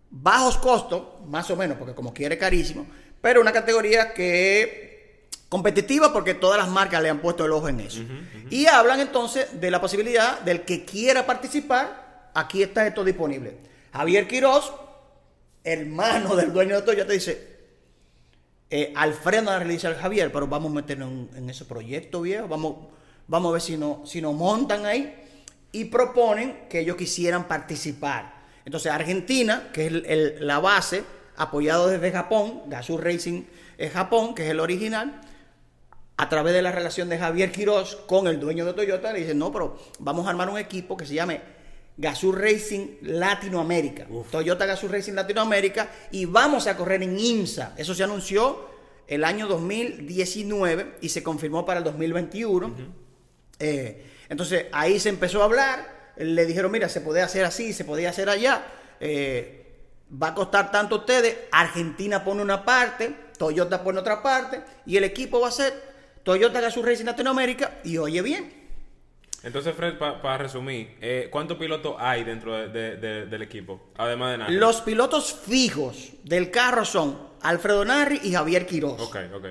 bajos 0.09 0.57
costos, 0.57 1.25
más 1.25 1.49
o 1.51 1.55
menos, 1.55 1.77
porque 1.77 1.95
como 1.95 2.13
quiere 2.13 2.37
carísimo, 2.37 2.85
pero 3.21 3.39
una 3.39 3.53
categoría 3.53 4.13
que 4.13 4.90
competitiva 5.51 6.13
porque 6.13 6.33
todas 6.33 6.57
las 6.57 6.69
marcas 6.69 7.01
le 7.03 7.09
han 7.09 7.19
puesto 7.19 7.43
el 7.43 7.51
ojo 7.51 7.67
en 7.67 7.81
eso. 7.81 8.01
Y 8.49 8.67
hablan 8.67 9.01
entonces 9.01 9.59
de 9.59 9.69
la 9.69 9.81
posibilidad 9.81 10.39
del 10.39 10.61
que 10.61 10.85
quiera 10.85 11.25
participar, 11.25 12.29
aquí 12.33 12.63
está 12.63 12.87
esto 12.87 13.03
disponible. 13.03 13.57
Javier 13.91 14.29
Quiroz, 14.29 14.71
hermano 15.65 16.37
del 16.37 16.53
dueño 16.53 16.75
de 16.77 16.81
Toyota, 16.83 17.11
dice, 17.11 17.49
eh, 18.69 18.93
Alfredo 18.95 19.51
al 19.51 19.95
Javier, 19.99 20.31
pero 20.31 20.47
vamos 20.47 20.71
a 20.71 20.75
meternos 20.75 21.09
en, 21.11 21.29
en 21.35 21.49
ese 21.49 21.65
proyecto 21.65 22.21
viejo, 22.21 22.47
vamos, 22.47 22.87
vamos 23.27 23.49
a 23.49 23.53
ver 23.53 23.61
si, 23.61 23.75
no, 23.75 24.03
si 24.05 24.21
nos 24.21 24.33
montan 24.33 24.85
ahí 24.85 25.13
y 25.73 25.85
proponen 25.85 26.69
que 26.69 26.79
ellos 26.79 26.95
quisieran 26.95 27.49
participar. 27.49 28.39
Entonces 28.63 28.89
Argentina, 28.89 29.69
que 29.73 29.87
es 29.87 29.91
el- 29.91 30.05
el- 30.05 30.47
la 30.47 30.59
base, 30.59 31.03
apoyado 31.35 31.89
desde 31.89 32.09
Japón, 32.09 32.61
Gazoo 32.67 32.97
Racing 32.97 33.43
es 33.77 33.91
Japón, 33.91 34.33
que 34.33 34.45
es 34.45 34.51
el 34.51 34.61
original, 34.61 35.19
a 36.21 36.29
través 36.29 36.53
de 36.53 36.61
la 36.61 36.71
relación 36.71 37.09
de 37.09 37.17
Javier 37.17 37.51
Quiroz 37.51 37.95
con 38.05 38.27
el 38.27 38.39
dueño 38.39 38.63
de 38.63 38.73
Toyota, 38.73 39.11
le 39.11 39.21
dicen, 39.21 39.39
no, 39.39 39.51
pero 39.51 39.79
vamos 39.97 40.27
a 40.27 40.29
armar 40.29 40.51
un 40.51 40.59
equipo 40.59 40.95
que 40.95 41.03
se 41.03 41.15
llame 41.15 41.41
Gazoo 41.97 42.31
Racing 42.31 42.97
Latinoamérica. 43.01 44.05
Toyota 44.29 44.67
Gazoo 44.67 44.87
Racing 44.87 45.13
Latinoamérica 45.13 45.89
y 46.11 46.25
vamos 46.25 46.67
a 46.67 46.77
correr 46.77 47.01
en 47.01 47.17
IMSA. 47.17 47.73
Eso 47.75 47.95
se 47.95 48.03
anunció 48.03 48.69
el 49.07 49.23
año 49.23 49.47
2019 49.47 50.97
y 51.01 51.09
se 51.09 51.23
confirmó 51.23 51.65
para 51.65 51.79
el 51.79 51.85
2021. 51.85 52.71
Eh, 53.57 54.05
entonces 54.29 54.67
ahí 54.73 54.99
se 54.99 55.09
empezó 55.09 55.41
a 55.41 55.45
hablar, 55.45 56.11
le 56.17 56.45
dijeron, 56.45 56.71
mira, 56.71 56.87
se 56.87 57.01
puede 57.01 57.23
hacer 57.23 57.45
así, 57.45 57.73
se 57.73 57.83
podía 57.83 58.11
hacer 58.11 58.29
allá, 58.29 58.63
eh, 58.99 59.65
va 60.21 60.27
a 60.27 60.35
costar 60.35 60.71
tanto 60.71 60.93
a 60.93 60.97
ustedes, 60.99 61.35
Argentina 61.51 62.23
pone 62.23 62.43
una 62.43 62.63
parte, 62.63 63.11
Toyota 63.39 63.83
pone 63.83 63.97
otra 63.97 64.21
parte, 64.21 64.61
y 64.85 64.97
el 64.97 65.03
equipo 65.03 65.39
va 65.39 65.47
a 65.47 65.51
ser 65.51 65.90
Toyota 66.23 66.61
Gazoo 66.61 66.83
Racing 66.83 67.05
Latinoamérica, 67.05 67.79
y 67.83 67.97
oye 67.97 68.21
bien, 68.21 68.61
Entonces, 69.43 69.73
Fred, 69.75 69.97
para 69.97 70.37
resumir, 70.37 70.97
eh, 71.01 71.27
¿cuántos 71.31 71.57
pilotos 71.57 71.95
hay 71.97 72.23
dentro 72.23 72.53
de- 72.55 72.67
de- 72.67 72.97
de- 72.97 73.25
del 73.25 73.41
equipo? 73.41 73.89
Además 73.97 74.33
de 74.33 74.37
nada. 74.37 74.51
los 74.51 74.81
pilotos 74.81 75.33
fijos 75.33 76.11
del 76.23 76.51
carro 76.51 76.85
son 76.85 77.17
Alfredo 77.41 77.83
Narri 77.83 78.19
y 78.23 78.33
Javier 78.33 78.67
Quiroz. 78.67 79.01
Ok, 79.01 79.17
ok. 79.33 79.45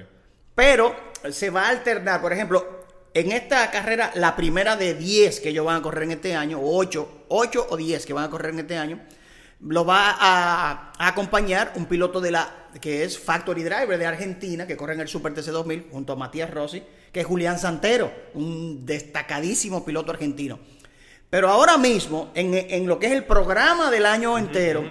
Pero 0.55 0.95
se 1.33 1.51
va 1.51 1.63
a 1.67 1.69
alternar, 1.71 2.21
por 2.21 2.33
ejemplo, 2.33 2.85
en 3.15 3.33
esta 3.33 3.69
carrera, 3.73 4.13
la 4.15 4.37
primera 4.37 4.77
de 4.77 4.95
10 4.95 5.41
que 5.41 5.49
ellos 5.49 5.67
van 5.67 5.79
a 5.79 5.83
correr 5.83 6.05
en 6.05 6.13
este 6.13 6.37
año, 6.37 6.61
o 6.61 6.77
8, 6.79 7.25
8 7.27 7.67
o 7.69 7.77
10 7.77 8.07
que 8.07 8.13
van 8.13 8.25
a 8.27 8.31
correr 8.31 8.53
en 8.55 8.61
este 8.61 8.77
año, 8.79 9.01
lo 9.61 9.85
va 9.85 10.11
a, 10.13 10.93
a 10.97 11.09
acompañar 11.09 11.73
un 11.75 11.87
piloto 11.87 12.21
de 12.21 12.31
la 12.31 12.49
que 12.81 13.05
es 13.05 13.19
Factory 13.19 13.63
Driver 13.63 13.99
de 13.99 14.07
Argentina, 14.07 14.67
que 14.67 14.77
corre 14.77 14.95
en 14.95 15.01
el 15.01 15.09
Super 15.09 15.33
TC 15.35 15.47
2000 15.51 15.87
junto 15.91 16.13
a 16.13 16.17
Matías 16.17 16.51
Rossi, 16.51 16.83
que 17.13 17.21
es 17.21 17.27
Julián 17.27 17.59
Santero, 17.59 18.13
un 18.35 18.85
destacadísimo 18.87 19.85
piloto 19.85 20.11
argentino. 20.13 20.59
Pero 21.31 21.49
ahora 21.49 21.79
mismo, 21.79 22.31
en, 22.35 22.55
en 22.55 22.87
lo 22.87 22.99
que 22.99 23.07
es 23.07 23.13
el 23.13 23.25
programa 23.25 23.91
del 23.91 24.05
año 24.07 24.37
entero, 24.37 24.85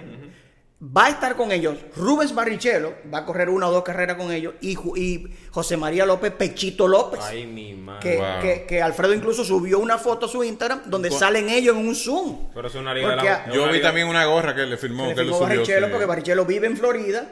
va 0.82 1.04
a 1.06 1.08
estar 1.10 1.36
con 1.36 1.52
ellos 1.52 1.76
Rubens 1.94 2.34
Barrichello, 2.34 2.94
va 3.12 3.18
a 3.18 3.26
correr 3.26 3.50
una 3.50 3.68
o 3.68 3.70
dos 3.70 3.82
carreras 3.84 4.16
con 4.16 4.32
ellos, 4.32 4.54
y, 4.62 4.70
y 4.98 5.26
José 5.50 5.76
María 5.76 6.06
López 6.06 6.32
Pechito 6.32 6.88
López. 6.88 7.20
Ay, 7.22 7.44
mi 7.46 7.74
madre. 7.74 8.00
Que, 8.00 8.16
Wow. 8.16 8.26
que- 8.40 8.64
que 8.66 8.80
Alfredo 8.82 9.12
incluso 9.12 9.44
subió 9.44 9.78
una 9.78 9.98
foto 9.98 10.24
a 10.24 10.28
su 10.30 10.42
Instagram 10.42 10.84
donde 10.86 11.10
salen 11.10 11.50
ellos 11.50 11.76
en 11.76 11.86
un 11.86 11.94
Zoom. 11.94 12.48
Pero 12.54 12.68
es 12.68 12.74
una 12.74 12.94
liga 12.94 13.08
de 13.10 13.14
Porque 13.16 13.28
la... 13.28 13.36
a- 13.36 13.44
es 13.46 13.54
Yo 13.54 13.62
una 13.64 13.72
vi 13.72 13.76
liga- 13.78 13.88
también 13.88 14.08
una 14.08 14.24
gorra 14.24 14.54
que 14.54 14.62
le 14.64 14.78
firmó, 14.78 15.08
Le 15.08 15.14
que 15.14 15.16
lo 15.16 15.24
firmó 15.24 15.36
subió. 15.36 15.48
Barrichello 15.48 15.86
sí. 15.86 15.90
porque 15.90 16.06
Barrichello 16.06 16.44
vive 16.46 16.66
en 16.68 16.76
Florida 16.78 17.26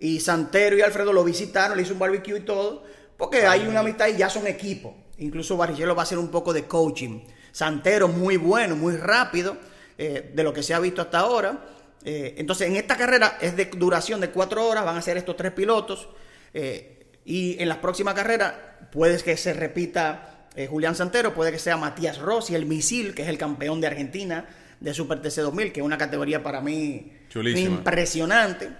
y 0.00 0.20
Santero 0.20 0.76
y 0.76 0.80
Alfredo 0.80 1.12
lo 1.12 1.22
visitaron, 1.24 1.76
le 1.76 1.82
hizo 1.82 1.92
un 1.92 1.98
barbecue 1.98 2.38
y 2.38 2.40
todo, 2.40 2.84
porque 3.16 3.46
hay 3.46 3.66
una 3.66 3.80
amistad 3.80 4.08
y 4.08 4.16
ya 4.16 4.28
son 4.28 4.46
equipo. 4.46 4.96
Incluso 5.18 5.56
Barrichello 5.56 5.94
va 5.94 6.02
a 6.02 6.04
hacer 6.04 6.18
un 6.18 6.28
poco 6.28 6.52
de 6.52 6.64
coaching. 6.64 7.20
Santero 7.52 8.08
muy 8.08 8.36
bueno, 8.36 8.76
muy 8.76 8.96
rápido, 8.96 9.56
eh, 9.98 10.30
de 10.34 10.42
lo 10.42 10.52
que 10.52 10.62
se 10.62 10.72
ha 10.72 10.80
visto 10.80 11.02
hasta 11.02 11.18
ahora. 11.20 11.66
Eh, 12.02 12.34
entonces, 12.38 12.68
en 12.68 12.76
esta 12.76 12.96
carrera 12.96 13.36
es 13.40 13.54
de 13.56 13.66
duración 13.66 14.20
de 14.20 14.30
cuatro 14.30 14.66
horas, 14.66 14.84
van 14.84 14.96
a 14.96 15.02
ser 15.02 15.16
estos 15.18 15.36
tres 15.36 15.52
pilotos. 15.52 16.08
eh, 16.54 16.96
y 17.24 17.62
en 17.62 17.68
las 17.68 17.78
próximas 17.78 18.14
carreras 18.14 18.54
puede 18.90 19.22
que 19.22 19.36
se 19.36 19.52
repita 19.52 20.48
eh, 20.56 20.66
Julián 20.66 20.96
Santero, 20.96 21.32
puede 21.32 21.52
que 21.52 21.58
sea 21.58 21.76
Matías 21.76 22.18
Rossi, 22.18 22.54
el 22.54 22.66
misil, 22.66 23.14
que 23.14 23.22
es 23.22 23.28
el 23.28 23.38
campeón 23.38 23.80
de 23.80 23.86
Argentina 23.86 24.46
de 24.80 24.94
Super 24.94 25.22
TC 25.22 25.42
2000, 25.42 25.72
que 25.72 25.80
es 25.80 25.86
una 25.86 25.98
categoría 25.98 26.42
para 26.42 26.60
mí 26.60 27.12
Chulísima. 27.28 27.76
impresionante. 27.76 28.70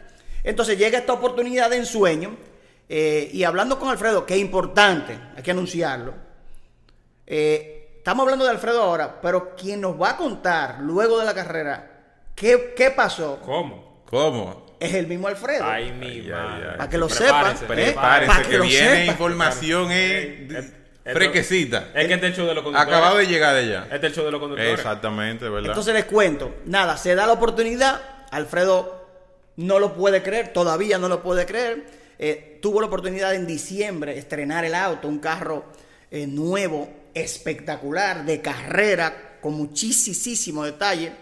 Entonces 0.45 0.79
llega 0.79 0.99
esta 0.99 1.13
oportunidad 1.13 1.71
de 1.71 1.77
ensueño. 1.79 2.37
eh, 2.89 3.31
y 3.33 3.45
hablando 3.45 3.79
con 3.79 3.89
Alfredo, 3.89 4.27
que 4.27 4.35
es 4.35 4.41
importante, 4.41 5.17
hay 5.37 5.43
que 5.43 5.51
anunciarlo. 5.53 6.15
eh, 7.27 7.77
estamos 7.99 8.25
hablando 8.25 8.45
de 8.45 8.51
Alfredo 8.51 8.83
ahora, 8.83 9.21
pero 9.21 9.55
quien 9.55 9.81
nos 9.83 10.01
va 10.01 10.11
a 10.11 10.17
contar 10.17 10.79
luego 10.81 11.19
de 11.19 11.27
la 11.27 11.35
carrera 11.35 11.91
qué, 12.35 12.73
qué 12.77 12.91
pasó 12.91 13.39
¿Cómo? 13.45 14.03
¿Cómo? 14.07 14.67
es 14.81 14.95
el 14.95 15.07
mismo 15.07 15.29
Alfredo. 15.29 15.65
Ay, 15.67 15.93
mi. 15.93 16.23
Para 16.23 16.89
que 16.89 16.97
lo 16.97 17.07
Prepárense, 17.07 17.59
sepan, 17.67 17.79
¿eh? 17.79 17.83
Prepárense, 17.85 18.27
Para 18.35 18.43
que 18.45 18.51
que, 18.51 18.59
lo 18.59 18.65
viene 18.65 19.07
información 19.07 19.89
eh, 19.91 20.73
fresquecita. 21.05 21.89
Es 21.95 22.07
que 22.09 22.15
este 22.15 22.27
es 22.29 22.33
el 22.33 22.37
show 22.39 22.47
de 22.47 22.55
los 22.55 22.65
conductores. 22.65 22.95
Acabado 22.97 23.19
de 23.19 23.27
llegar 23.27 23.55
de 23.55 23.61
allá. 23.61 23.83
Este 23.93 23.97
es 23.99 24.05
el 24.05 24.15
show 24.15 24.25
de 24.25 24.31
los 24.31 24.41
conductores. 24.41 24.73
Exactamente, 24.73 25.49
¿verdad? 25.51 25.69
Entonces 25.69 25.93
les 25.95 26.07
cuento, 26.07 26.55
nada, 26.65 26.97
se 26.97 27.15
da 27.15 27.27
la 27.27 27.35
oportunidad, 27.35 28.01
Alfredo 28.31 29.00
no 29.57 29.79
lo 29.79 29.95
puede 29.95 30.23
creer, 30.23 30.53
todavía 30.53 30.99
no 30.99 31.09
lo 31.09 31.23
puede 31.23 31.47
creer, 31.47 32.01
Eh, 32.23 32.59
tuvo 32.61 32.83
la 32.83 32.89
oportunidad 32.89 33.35
en 33.35 33.47
diciembre 33.47 34.19
estrenar 34.19 34.67
el 34.67 34.75
auto, 34.75 35.09
un 35.09 35.21
carro 35.21 35.65
eh, 36.11 36.27
nuevo, 36.27 36.87
espectacular, 37.15 38.27
de 38.27 38.43
carrera, 38.43 39.39
con 39.41 39.55
muchísimo 39.55 40.63
detalle. 40.67 41.13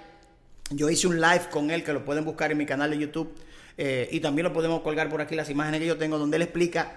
Yo 0.70 0.90
hice 0.90 1.06
un 1.06 1.20
live 1.20 1.50
con 1.52 1.70
él 1.70 1.84
que 1.84 1.92
lo 1.92 2.04
pueden 2.04 2.24
buscar 2.24 2.50
en 2.50 2.58
mi 2.58 2.66
canal 2.66 2.90
de 2.90 2.98
YouTube 2.98 3.32
eh, 3.76 4.08
y 4.10 4.18
también 4.18 4.48
lo 4.48 4.52
podemos 4.52 4.80
colgar 4.82 5.08
por 5.08 5.20
aquí 5.20 5.36
las 5.36 5.48
imágenes 5.48 5.78
que 5.78 5.86
yo 5.86 5.96
tengo 5.96 6.18
donde 6.18 6.36
él 6.36 6.42
explica 6.42 6.90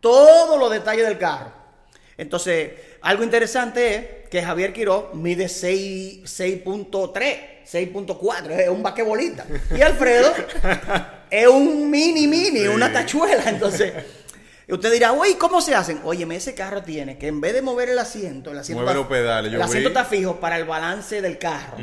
todos 0.00 0.58
los 0.58 0.70
detalles 0.70 1.06
del 1.06 1.16
carro. 1.16 1.50
Entonces, 2.18 2.72
algo 3.00 3.24
interesante 3.24 3.94
es 3.94 4.04
que 4.30 4.42
Javier 4.42 4.72
Quiró 4.72 5.10
mide 5.14 5.48
6 5.48 6.22
6.3, 6.24 7.36
6.4, 7.70 8.50
es 8.50 8.68
un 8.68 8.82
vaquebolita. 8.82 9.46
Y 9.76 9.80
Alfredo 9.82 10.32
es 11.30 11.46
un 11.48 11.90
mini 11.90 12.26
mini, 12.26 12.66
una 12.66 12.92
tachuela. 12.92 13.44
Entonces, 13.48 13.92
usted 14.68 14.92
dirá, 14.92 15.10
güey, 15.10 15.34
¿cómo 15.34 15.60
se 15.60 15.74
hacen? 15.74 16.00
Óyeme, 16.04 16.36
ese 16.36 16.54
carro 16.54 16.82
tiene 16.82 17.18
que 17.18 17.26
en 17.28 17.40
vez 17.40 17.54
de 17.54 17.62
mover 17.62 17.88
el 17.90 17.98
asiento, 17.98 18.50
el 18.52 18.58
asiento, 18.58 18.86
está- 18.88 19.08
pedales, 19.08 19.52
el 19.52 19.60
asiento 19.62 19.88
está 19.88 20.04
fijo 20.04 20.36
para 20.40 20.56
el 20.56 20.64
balance 20.64 21.20
del 21.22 21.38
carro. 21.38 21.76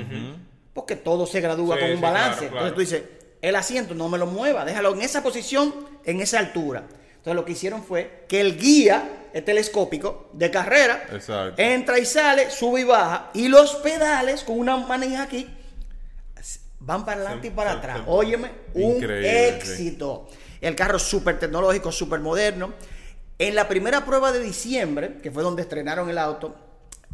Porque 0.74 0.96
todo 0.96 1.26
se 1.26 1.40
gradúa 1.42 1.76
Sí, 1.78 1.82
con 1.82 1.90
un 1.92 1.96
sí, 1.98 2.02
balance. 2.02 2.38
claro, 2.48 2.52
claro. 2.52 2.68
Entonces 2.68 2.74
tú 2.74 2.98
dices, 2.98 3.10
el 3.42 3.56
asiento 3.56 3.94
no 3.96 4.10
me 4.10 4.18
lo 4.18 4.26
mueva, 4.26 4.66
déjalo 4.66 4.94
en 4.94 5.02
esa 5.04 5.24
posición, 5.24 5.74
en 6.04 6.20
esa 6.20 6.40
altura. 6.40 6.84
Entonces 7.18 7.36
lo 7.36 7.46
que 7.46 7.54
hicieron 7.54 7.82
fue 7.84 8.26
que 8.28 8.42
el 8.42 8.58
guía 8.58 9.08
el 9.36 9.44
telescópico 9.44 10.30
de 10.32 10.50
carrera 10.50 11.08
Exacto. 11.12 11.62
entra 11.62 12.00
y 12.00 12.06
sale, 12.06 12.50
sube 12.50 12.80
y 12.80 12.84
baja, 12.86 13.32
y 13.34 13.50
los 13.50 13.76
pedales 13.76 14.46
con 14.46 14.58
una 14.58 14.78
manija 14.78 15.24
aquí 15.24 15.46
van 16.80 17.04
para 17.04 17.20
adelante 17.20 17.48
y 17.48 17.50
para 17.50 17.74
atrás. 17.74 18.02
Óyeme, 18.08 18.50
un 18.76 18.96
Increíble, 18.96 19.50
éxito. 19.50 20.30
El 20.62 20.74
carro 20.74 21.00
súper 21.00 21.38
tecnológico, 21.38 21.92
súper 21.92 22.22
moderno. 22.22 22.76
En 23.38 23.56
la 23.56 23.68
primera 23.68 24.06
prueba 24.06 24.32
de 24.32 24.40
diciembre, 24.40 25.18
que 25.22 25.32
fue 25.32 25.44
donde 25.44 25.64
estrenaron 25.64 26.10
el 26.10 26.18
auto, 26.18 26.56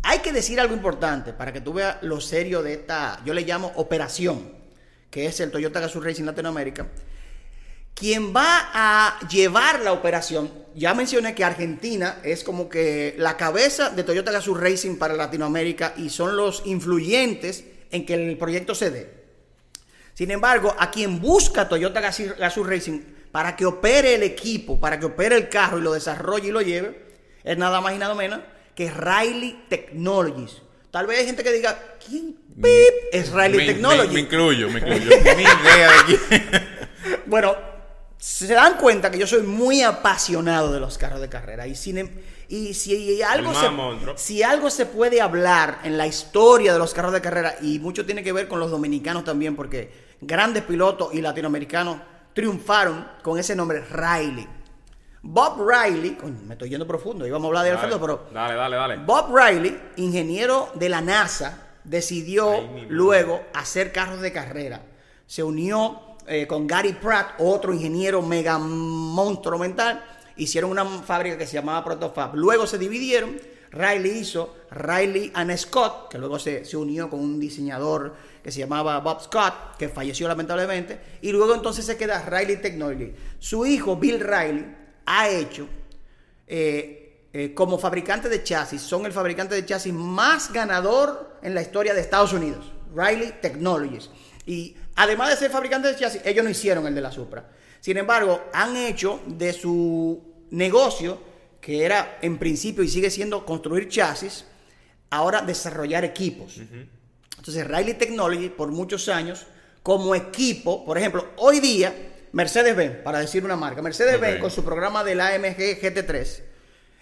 hay 0.04 0.20
que 0.20 0.32
decir 0.32 0.60
algo 0.60 0.76
importante 0.76 1.34
para 1.34 1.52
que 1.52 1.62
tú 1.62 1.74
veas 1.74 1.98
lo 2.04 2.22
serio 2.22 2.62
de 2.62 2.74
esta, 2.74 3.20
yo 3.26 3.34
le 3.34 3.42
llamo 3.42 3.72
operación, 3.78 4.54
que 5.10 5.26
es 5.26 5.40
el 5.40 5.50
Toyota 5.50 5.80
Gazoo 5.80 6.04
Racing 6.04 6.26
Latinoamérica. 6.26 6.86
Quien 7.94 8.34
va 8.36 8.70
a 8.74 9.20
llevar 9.30 9.82
la 9.82 9.92
operación, 9.94 10.50
ya 10.74 10.94
mencioné 10.94 11.36
que 11.36 11.44
Argentina 11.44 12.18
es 12.24 12.44
como 12.44 12.68
que 12.68 13.14
la 13.18 13.38
cabeza 13.38 13.90
de 13.92 14.04
Toyota 14.04 14.32
Gazoo 14.32 14.56
Racing 14.56 14.98
para 14.98 15.14
Latinoamérica 15.14 15.94
y 15.98 16.10
son 16.10 16.36
los 16.36 16.64
influyentes 16.66 17.64
en 17.92 18.06
que 18.06 18.16
el 18.16 18.38
proyecto 18.38 18.74
se 18.74 18.90
dé. 18.90 19.22
Sin 20.16 20.32
embargo, 20.32 20.76
a 20.80 20.90
quien 20.90 21.20
busca 21.22 21.70
Toyota 21.70 22.02
Gazoo 22.02 22.64
Racing 22.64 23.00
para 23.32 23.56
que 23.56 23.66
opere 23.66 24.16
el 24.16 24.24
equipo, 24.24 24.80
para 24.80 25.00
que 25.00 25.06
opere 25.06 25.36
el 25.36 25.48
carro 25.50 25.78
y 25.78 25.82
lo 25.82 25.94
desarrolle 25.94 26.48
y 26.50 26.52
lo 26.52 26.62
lleve, 26.62 27.06
es 27.44 27.58
nada 27.58 27.82
más 27.82 27.94
y 27.94 27.98
nada 27.98 28.16
menos 28.16 28.40
que 28.76 28.90
Riley 28.90 29.66
Technologies. 29.70 30.62
Tal 30.90 31.06
vez 31.08 31.20
hay 31.20 31.26
gente 31.28 31.44
que 31.44 31.52
diga, 31.54 31.78
¿quién 32.06 32.36
pip 32.56 32.94
es 33.14 33.32
Riley 33.32 33.58
me, 33.58 33.66
Technologies? 33.66 34.08
me- 34.08 34.14
me 34.14 34.20
incluyo, 34.22 34.70
me 34.70 34.80
incluyo. 34.80 35.10
Ni 35.38 35.44
idea 35.44 35.92
de 35.92 36.16
quién. 36.28 36.68
Bueno, 37.28 37.56
se 38.22 38.54
dan 38.54 38.78
cuenta 38.78 39.10
que 39.10 39.18
yo 39.18 39.26
soy 39.26 39.42
muy 39.42 39.82
apasionado 39.82 40.72
de 40.72 40.80
los 40.80 41.00
carros 41.00 41.22
de 41.22 41.28
carrera 41.28 41.66
y, 41.66 41.74
sin 41.74 41.98
em- 41.98 42.12
y 42.50 42.76
si 42.76 43.20
algo 43.24 43.52
se, 43.52 43.66
más 43.66 43.74
monstruo. 43.74 44.14
si 44.16 44.44
algo 44.44 44.70
se 44.70 44.86
puede 44.86 45.22
hablar 45.22 45.80
en 45.84 45.98
la 45.98 46.06
historia 46.06 46.72
de 46.72 46.78
los 46.78 46.94
carros 46.94 47.14
de 47.14 47.20
carrera 47.22 47.56
y 47.64 47.80
mucho 47.80 48.06
tiene 48.06 48.22
que 48.22 48.32
ver 48.32 48.48
con 48.48 48.60
los 48.60 48.70
dominicanos 48.70 49.24
también 49.24 49.56
porque 49.56 49.92
grandes 50.22 50.62
pilotos 50.62 51.12
y 51.16 51.22
latinoamericanos 51.22 51.98
triunfaron 52.34 53.08
con 53.24 53.40
ese 53.40 53.56
nombre 53.56 53.84
Riley. 53.90 54.48
Bob 55.24 55.68
Riley, 55.68 56.12
coño, 56.12 56.42
me 56.46 56.54
estoy 56.54 56.70
yendo 56.70 56.86
profundo, 56.86 57.26
íbamos 57.26 57.46
a 57.46 57.48
hablar 57.48 57.66
de 57.66 57.72
Alfredo, 57.72 58.00
pero 58.00 58.28
Dale, 58.32 58.54
dale, 58.54 58.76
dale. 58.76 58.98
Bob 58.98 59.36
Riley, 59.36 59.82
ingeniero 59.96 60.70
de 60.76 60.90
la 60.90 61.02
NASA, 61.02 61.70
decidió 61.84 62.52
Ay, 62.52 62.86
luego 62.88 63.42
hacer 63.56 63.92
carros 63.92 64.22
de 64.22 64.32
carrera. 64.32 64.84
Se 65.26 65.42
unió 65.42 66.11
eh, 66.28 66.48
con 66.48 66.68
Gary 66.68 66.94
Pratt, 66.94 67.36
otro 67.40 67.74
ingeniero 67.74 68.22
mega 68.22 68.58
monstruo 68.58 69.58
mental. 69.58 70.04
Hicieron 70.38 70.72
una 70.72 70.86
fábrica 70.86 71.38
que 71.38 71.48
se 71.48 71.54
llamaba 71.54 71.84
Protofab. 71.84 72.36
Luego 72.36 72.66
se 72.68 72.78
dividieron. 72.78 73.40
Riley 73.72 74.20
hizo 74.20 74.54
Riley 74.72 75.32
and 75.34 75.56
Scott, 75.56 76.10
que 76.10 76.18
luego 76.18 76.38
se, 76.38 76.66
se 76.66 76.76
unió 76.76 77.10
con 77.10 77.22
un 77.22 77.40
diseñador 77.40 78.14
que 78.44 78.52
se 78.52 78.60
llamaba 78.60 79.00
Bob 79.00 79.22
Scott, 79.22 79.78
que 79.78 79.88
falleció 79.88 80.28
lamentablemente. 80.28 81.00
Y 81.22 81.32
luego 81.32 81.56
entonces 81.56 81.86
se 81.86 81.96
queda 81.96 82.26
Riley 82.26 82.58
Technology. 82.58 83.14
Su 83.40 83.66
hijo, 83.66 83.96
Bill 83.96 84.20
Riley, 84.20 84.76
ha 85.06 85.30
hecho 85.30 85.68
eh, 86.48 87.28
eh, 87.34 87.54
como 87.54 87.78
fabricante 87.78 88.28
de 88.28 88.44
chasis, 88.44 88.82
son 88.82 89.06
el 89.06 89.14
fabricante 89.14 89.56
de 89.56 89.66
chasis 89.66 89.94
más 89.94 90.52
ganador 90.52 91.38
en 91.42 91.56
la 91.56 91.62
historia 91.62 91.94
de 91.94 92.02
Estados 92.02 92.34
Unidos, 92.34 92.72
Riley 92.94 93.36
Technologies. 93.42 94.10
Y 94.46 94.76
además 94.96 95.30
de 95.30 95.38
ser 95.38 95.52
fabricante 95.52 95.88
de 95.88 95.96
chasis, 95.96 96.22
ellos 96.26 96.44
no 96.44 96.50
hicieron 96.50 96.88
el 96.88 96.96
de 96.96 97.02
la 97.02 97.12
Supra. 97.12 97.50
Sin 97.80 97.98
embargo, 97.98 98.44
han 98.54 98.78
hecho 98.78 99.22
de 99.26 99.54
su 99.54 100.22
negocio, 100.52 101.20
que 101.60 101.84
era 101.84 102.20
en 102.22 102.38
principio 102.38 102.84
y 102.84 102.88
sigue 102.88 103.10
siendo 103.10 103.46
construir 103.46 103.90
chasis, 103.90 104.46
ahora 105.10 105.42
desarrollar 105.42 106.06
equipos. 106.06 106.60
Entonces, 107.38 107.68
Riley 107.68 107.96
Technology, 107.96 108.50
por 108.50 108.70
muchos 108.72 109.10
años, 109.10 109.48
como 109.84 110.14
equipo, 110.14 110.86
por 110.86 110.98
ejemplo, 110.98 111.30
hoy 111.38 111.60
día, 111.60 111.94
Mercedes-Benz, 112.32 112.98
para 113.04 113.20
decir 113.20 113.44
una 113.44 113.56
marca, 113.56 113.82
Mercedes-Benz 113.82 114.40
con 114.40 114.52
su 114.52 114.64
programa 114.64 115.04
del 115.04 115.20
AMG 115.20 115.82
GT3, 115.82 116.44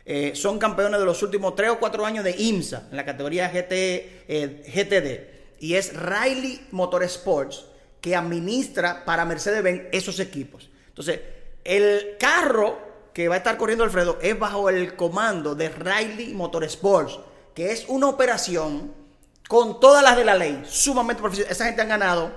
eh, 0.05 0.31
son 0.34 0.58
campeones 0.58 1.00
de 1.00 1.05
los 1.05 1.22
últimos 1.22 1.55
3 1.55 1.72
o 1.72 1.79
4 1.79 2.05
años 2.05 2.24
de 2.24 2.31
IMSA, 2.31 2.88
en 2.89 2.98
la 2.98 3.05
categoría 3.05 3.50
GT, 3.50 3.72
eh, 4.27 4.63
GTD. 4.74 5.60
Y 5.60 5.75
es 5.75 5.93
Riley 5.93 6.67
Motorsports 6.72 7.65
que 8.01 8.15
administra 8.15 9.03
para 9.05 9.25
Mercedes-Benz 9.25 9.83
esos 9.91 10.19
equipos. 10.19 10.69
Entonces, 10.87 11.19
el 11.63 12.17
carro 12.19 12.89
que 13.13 13.27
va 13.27 13.35
a 13.35 13.37
estar 13.39 13.57
corriendo 13.57 13.83
Alfredo 13.83 14.17
es 14.21 14.37
bajo 14.37 14.69
el 14.69 14.95
comando 14.95 15.55
de 15.55 15.69
Riley 15.69 16.33
Motorsports, 16.33 17.19
que 17.53 17.71
es 17.71 17.85
una 17.87 18.07
operación 18.07 18.93
con 19.47 19.79
todas 19.79 20.03
las 20.03 20.15
de 20.15 20.25
la 20.25 20.35
ley, 20.35 20.63
sumamente 20.67 21.21
profesional. 21.21 21.51
Esa 21.51 21.65
gente 21.65 21.81
han 21.81 21.89
ganado. 21.89 22.31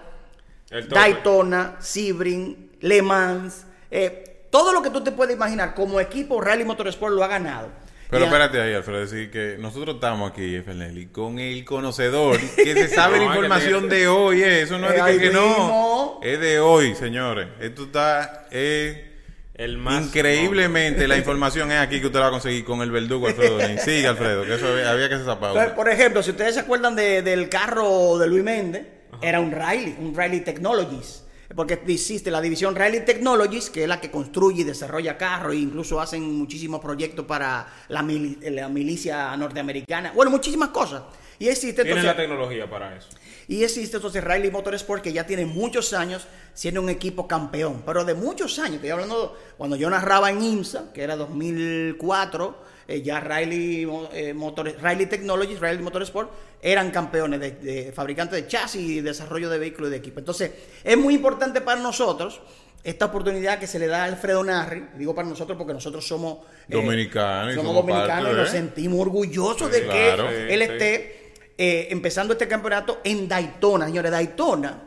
Daytona, 0.88 1.76
Sebring, 1.80 2.78
Le 2.80 3.02
Mans, 3.02 3.66
eh, 3.90 4.46
todo 4.50 4.72
lo 4.72 4.82
que 4.82 4.90
tú 4.90 5.02
te 5.02 5.12
puedes 5.12 5.36
imaginar 5.36 5.74
como 5.74 6.00
equipo 6.00 6.40
Rally 6.40 6.64
Motorsport 6.64 7.14
lo 7.14 7.22
ha 7.22 7.28
ganado. 7.28 7.68
Pero 8.12 8.24
espérate 8.26 8.60
ahí, 8.60 8.74
Alfredo, 8.74 9.00
decir 9.00 9.30
que 9.30 9.56
nosotros 9.58 9.94
estamos 9.96 10.30
aquí, 10.30 10.60
Fernelli, 10.60 11.06
con 11.06 11.38
el 11.38 11.64
conocedor 11.64 12.38
que 12.54 12.74
se 12.74 12.88
sabe 12.94 13.16
No, 13.18 13.24
la 13.24 13.30
información 13.30 13.88
de 13.88 14.06
hoy, 14.06 14.42
eh, 14.42 14.62
eso 14.62 14.78
no 14.78 14.88
es 14.90 15.00
Eh, 15.00 15.02
de 15.02 15.12
que, 15.18 15.28
que 15.28 15.30
no, 15.32 16.20
es 16.22 16.38
de 16.38 16.60
hoy, 16.60 16.94
señores. 16.94 17.48
Esto 17.60 17.84
está 17.84 18.46
eh, 18.50 19.12
El 19.54 19.78
más 19.78 20.04
increíblemente, 20.04 21.08
la 21.08 21.16
información 21.16 21.72
es 21.72 21.78
aquí 21.80 22.00
que 22.00 22.06
usted 22.06 22.18
la 22.18 22.26
va 22.26 22.28
a 22.28 22.32
conseguir 22.32 22.64
con 22.64 22.82
el 22.82 22.90
verdugo 22.90 23.26
Alfredo. 23.28 23.58
Sigue, 23.84 24.06
Alfredo, 24.06 24.44
que 24.44 24.54
eso 24.54 24.68
había, 24.70 24.90
había 24.90 25.08
que 25.08 25.14
hacer 25.14 25.26
esa 25.26 25.40
pausa. 25.40 25.74
por 25.74 25.88
ejemplo, 25.88 26.22
si 26.22 26.30
ustedes 26.32 26.54
se 26.54 26.60
acuerdan 26.60 26.94
de- 26.94 27.22
del 27.22 27.48
carro 27.48 28.18
de 28.18 28.26
Luis 28.28 28.44
Méndez, 28.44 28.86
era 29.22 29.40
un 29.40 29.52
Riley, 29.52 29.96
un 29.98 30.14
Riley 30.16 30.40
Technologies. 30.40 31.24
Porque 31.54 31.80
existe 31.86 32.30
la 32.30 32.40
división 32.40 32.74
Riley 32.74 33.04
Technologies, 33.04 33.68
que 33.70 33.82
es 33.82 33.88
la 33.88 34.00
que 34.00 34.10
construye 34.10 34.62
y 34.62 34.64
desarrolla 34.64 35.18
carros, 35.18 35.52
e 35.52 35.56
incluso 35.58 36.00
hacen 36.00 36.22
muchísimos 36.38 36.80
proyectos 36.80 37.26
para 37.26 37.66
la, 37.88 38.02
mili- 38.02 38.38
la 38.50 38.68
milicia 38.68 39.36
norteamericana. 39.36 40.12
Bueno, 40.14 40.30
muchísimas 40.30 40.70
cosas. 40.70 41.02
Y 41.38 41.48
existe 41.48 41.82
Tienen 41.82 41.98
entonces, 42.04 42.16
la 42.16 42.22
tecnología 42.22 42.70
para 42.70 42.96
eso. 42.96 43.08
y 43.48 43.64
existe 43.64 43.96
entonces 43.96 44.22
Riley 44.22 44.50
Motorsport, 44.50 45.02
que 45.02 45.12
ya 45.12 45.26
tiene 45.26 45.44
muchos 45.44 45.92
años 45.92 46.26
siendo 46.54 46.80
un 46.80 46.88
equipo 46.88 47.26
campeón, 47.26 47.82
pero 47.84 48.04
de 48.04 48.14
muchos 48.14 48.58
años. 48.60 48.76
Estoy 48.76 48.90
hablando 48.90 49.36
cuando 49.58 49.74
yo 49.76 49.90
narraba 49.90 50.30
en 50.30 50.40
IMSA, 50.42 50.92
que 50.92 51.02
era 51.02 51.16
2004, 51.16 52.71
eh, 52.92 53.02
ya 53.02 53.20
Riley, 53.20 53.88
eh, 54.12 54.34
Motor- 54.34 54.76
Riley 54.80 55.06
Technologies, 55.06 55.60
Riley 55.60 55.82
Motorsport, 55.82 56.30
eran 56.60 56.90
campeones 56.90 57.40
de, 57.40 57.50
de 57.52 57.92
fabricantes 57.92 58.40
de 58.42 58.46
chasis 58.46 58.80
y 58.82 59.00
desarrollo 59.00 59.48
de 59.50 59.58
vehículos 59.58 59.88
y 59.88 59.92
de 59.92 59.96
equipo. 59.98 60.18
Entonces, 60.20 60.50
es 60.84 60.96
muy 60.98 61.14
importante 61.14 61.60
para 61.60 61.80
nosotros 61.80 62.40
esta 62.84 63.06
oportunidad 63.06 63.58
que 63.60 63.66
se 63.68 63.78
le 63.78 63.86
da 63.86 64.02
a 64.02 64.04
Alfredo 64.06 64.42
Narri, 64.42 64.84
digo 64.98 65.14
para 65.14 65.28
nosotros 65.28 65.56
porque 65.56 65.72
nosotros 65.72 66.06
somos 66.06 66.38
eh, 66.68 66.74
Dominicanos 66.74 67.52
y 67.52 67.56
somos 67.56 67.68
somos 67.72 67.86
dominicanos 67.86 68.24
parte 68.24 68.32
y 68.32 68.36
nos 68.42 68.50
sentimos 68.50 69.00
orgullosos 69.00 69.68
Sí, 69.68 69.80
de 69.80 69.82
claro. 69.86 70.28
que 70.28 70.34
Sí, 70.36 70.42
él 70.52 70.58
sí. 70.60 70.72
esté 70.72 71.32
eh, 71.58 71.86
empezando 71.90 72.32
este 72.32 72.48
campeonato 72.48 72.98
en 73.04 73.28
Daytona. 73.28 73.86
Señores, 73.86 74.10
Daytona 74.10 74.82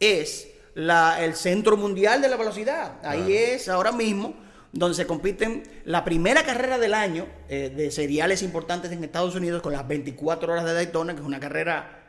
es 0.00 0.48
la- 0.74 1.22
el 1.24 1.34
centro 1.34 1.76
mundial 1.76 2.20
de 2.22 2.28
la 2.28 2.36
velocidad. 2.36 2.94
Ahí 3.02 3.32
es 3.34 3.68
ahora 3.68 3.92
mismo 3.92 4.34
donde 4.72 4.94
se 4.94 5.06
compiten 5.06 5.62
la 5.84 6.04
primera 6.04 6.42
carrera 6.42 6.78
del 6.78 6.94
año 6.94 7.26
eh, 7.48 7.72
de 7.74 7.90
seriales 7.90 8.42
importantes 8.42 8.92
en 8.92 9.02
Estados 9.02 9.34
Unidos 9.34 9.62
con 9.62 9.72
las 9.72 9.86
24 9.86 10.52
horas 10.52 10.64
de 10.64 10.74
Daytona, 10.74 11.14
que 11.14 11.20
es 11.20 11.26
una 11.26 11.40
carrera, 11.40 12.02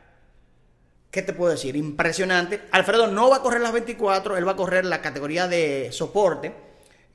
¿qué 1.12 1.22
te 1.22 1.34
puedo 1.34 1.52
decir? 1.52 1.76
Impresionante. 1.76 2.62
Alfredo 2.72 3.08
no 3.08 3.30
va 3.30 3.38
a 3.38 3.42
correr 3.42 3.62
las 3.62 3.72
24, 3.72 4.38
él 4.38 4.48
va 4.48 4.52
a 4.52 4.58
correr 4.58 4.86
la 4.86 5.02
categoría 5.02 5.48
de 5.48 5.90
soporte, 5.92 6.54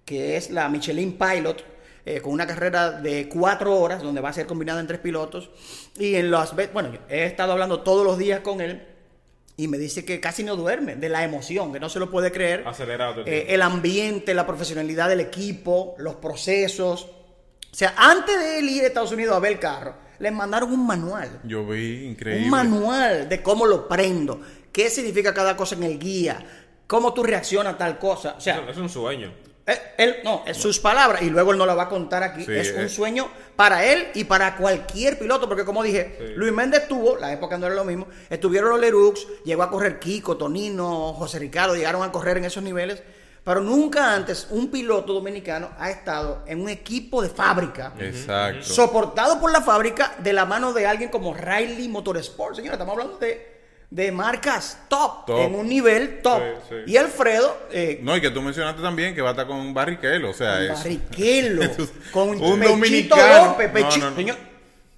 que 0.04 0.36
es 0.36 0.50
la 0.50 0.68
Michelin 0.68 1.18
Pilot, 1.18 1.64
eh, 2.06 2.20
con 2.20 2.32
una 2.32 2.46
carrera 2.46 2.92
de 2.92 3.28
cuatro 3.28 3.78
horas, 3.78 4.02
donde 4.02 4.20
va 4.20 4.30
a 4.30 4.34
ser 4.34 4.46
combinada 4.46 4.80
en 4.80 4.86
tres 4.86 5.00
pilotos. 5.00 5.50
Y 5.98 6.14
en 6.14 6.30
las 6.30 6.54
bueno, 6.72 6.92
yo 6.92 7.00
he 7.08 7.24
estado 7.24 7.52
hablando 7.52 7.80
todos 7.80 8.04
los 8.04 8.18
días 8.18 8.40
con 8.40 8.60
él 8.60 8.93
y 9.56 9.68
me 9.68 9.78
dice 9.78 10.04
que 10.04 10.20
casi 10.20 10.42
no 10.42 10.56
duerme 10.56 10.96
de 10.96 11.08
la 11.08 11.22
emoción, 11.24 11.72
que 11.72 11.78
no 11.80 11.88
se 11.88 11.98
lo 12.00 12.10
puede 12.10 12.32
creer. 12.32 12.66
Acelerado. 12.66 13.22
el 13.22 13.28
Eh, 13.28 13.46
el 13.54 13.62
ambiente, 13.62 14.34
la 14.34 14.46
profesionalidad 14.46 15.08
del 15.08 15.20
equipo, 15.20 15.94
los 15.98 16.16
procesos. 16.16 17.04
O 17.04 17.76
sea, 17.76 17.94
antes 17.96 18.38
de 18.38 18.58
él 18.58 18.68
ir 18.68 18.82
a 18.84 18.86
Estados 18.88 19.12
Unidos 19.12 19.36
a 19.36 19.38
ver 19.40 19.52
el 19.52 19.58
carro, 19.58 19.94
le 20.18 20.30
mandaron 20.30 20.72
un 20.72 20.86
manual. 20.86 21.40
Yo 21.44 21.66
vi 21.66 22.04
increíble. 22.04 22.44
Un 22.44 22.50
manual 22.50 23.28
de 23.28 23.42
cómo 23.42 23.66
lo 23.66 23.86
prendo, 23.88 24.40
qué 24.72 24.90
significa 24.90 25.32
cada 25.34 25.56
cosa 25.56 25.74
en 25.76 25.84
el 25.84 25.98
guía, 25.98 26.44
cómo 26.86 27.12
tú 27.14 27.22
reaccionas 27.22 27.74
a 27.74 27.78
tal 27.78 27.98
cosa. 27.98 28.34
O 28.36 28.40
sea, 28.40 28.60
Eso- 28.60 28.70
es 28.70 28.76
un 28.76 28.88
sueño. 28.88 29.32
Él, 29.66 29.78
él- 29.98 30.16
no, 30.24 30.42
es 30.46 30.56
sus 30.56 30.78
palabras 30.78 31.22
y 31.22 31.30
luego 31.30 31.52
él 31.52 31.58
no 31.58 31.66
la 31.66 31.74
va 31.74 31.84
a 31.84 31.88
contar 31.88 32.22
aquí. 32.22 32.44
Sí, 32.44 32.52
es 32.52 32.72
un 32.72 32.82
eh. 32.82 32.88
sueño 32.88 33.28
para 33.56 33.84
él 33.84 34.08
y 34.14 34.24
para 34.24 34.56
cualquier 34.56 35.18
piloto, 35.18 35.48
porque 35.48 35.64
como 35.64 35.82
dije, 35.82 36.16
Sí. 36.18 36.32
Luis 36.36 36.52
Méndez 36.52 36.86
tuvo, 36.88 37.16
la 37.16 37.32
época 37.32 37.56
no 37.56 37.66
era 37.66 37.74
lo 37.74 37.84
mismo, 37.84 38.06
estuvieron 38.28 38.70
los 38.70 38.80
Lerux, 38.80 39.26
llegó 39.44 39.62
a 39.62 39.70
correr 39.70 39.98
Kiko, 39.98 40.36
Tonino, 40.36 41.12
José 41.14 41.38
Ricardo, 41.38 41.74
llegaron 41.76 42.02
a 42.02 42.10
correr 42.12 42.36
en 42.38 42.44
esos 42.44 42.62
niveles, 42.62 43.02
pero 43.44 43.60
nunca 43.60 44.14
antes 44.14 44.46
un 44.50 44.70
piloto 44.70 45.12
dominicano 45.12 45.70
ha 45.78 45.90
estado 45.90 46.42
en 46.46 46.62
un 46.62 46.68
equipo 46.70 47.20
de 47.22 47.28
fábrica. 47.28 47.92
Exacto. 47.98 48.64
Soportado 48.64 49.38
por 49.38 49.52
la 49.52 49.60
fábrica 49.60 50.14
de 50.18 50.32
la 50.32 50.46
mano 50.46 50.72
de 50.72 50.86
alguien 50.86 51.10
como 51.10 51.34
Riley 51.34 51.88
Motorsport. 51.88 52.56
Señora, 52.56 52.74
estamos 52.74 52.92
hablando 52.92 53.18
de, 53.18 53.53
de 53.94 54.10
marcas 54.10 54.76
top, 54.88 55.24
Top. 55.24 55.38
en 55.38 55.54
un 55.54 55.68
nivel 55.68 56.20
top. 56.20 56.42
Sí, 56.68 56.74
sí. 56.84 56.92
Y 56.92 56.96
Alfredo, 56.96 57.56
eh, 57.70 58.00
No, 58.02 58.16
y 58.16 58.20
que 58.20 58.30
tú 58.30 58.42
mencionaste 58.42 58.82
también 58.82 59.14
que 59.14 59.22
va 59.22 59.28
a 59.28 59.32
estar 59.32 59.46
con 59.46 59.72
Barrichello, 59.72 60.30
o 60.30 60.34
sea, 60.34 60.60
es... 60.64 60.70
Barrichello, 60.70 61.60
con 62.12 62.30
Un 62.30 62.58
Pechito 62.58 62.68
dominicano. 62.70 63.46
López, 63.46 63.72
No, 63.72 63.78
Pechi- 63.78 63.98
no, 64.00 64.10
no. 64.10 64.16
señor, 64.16 64.36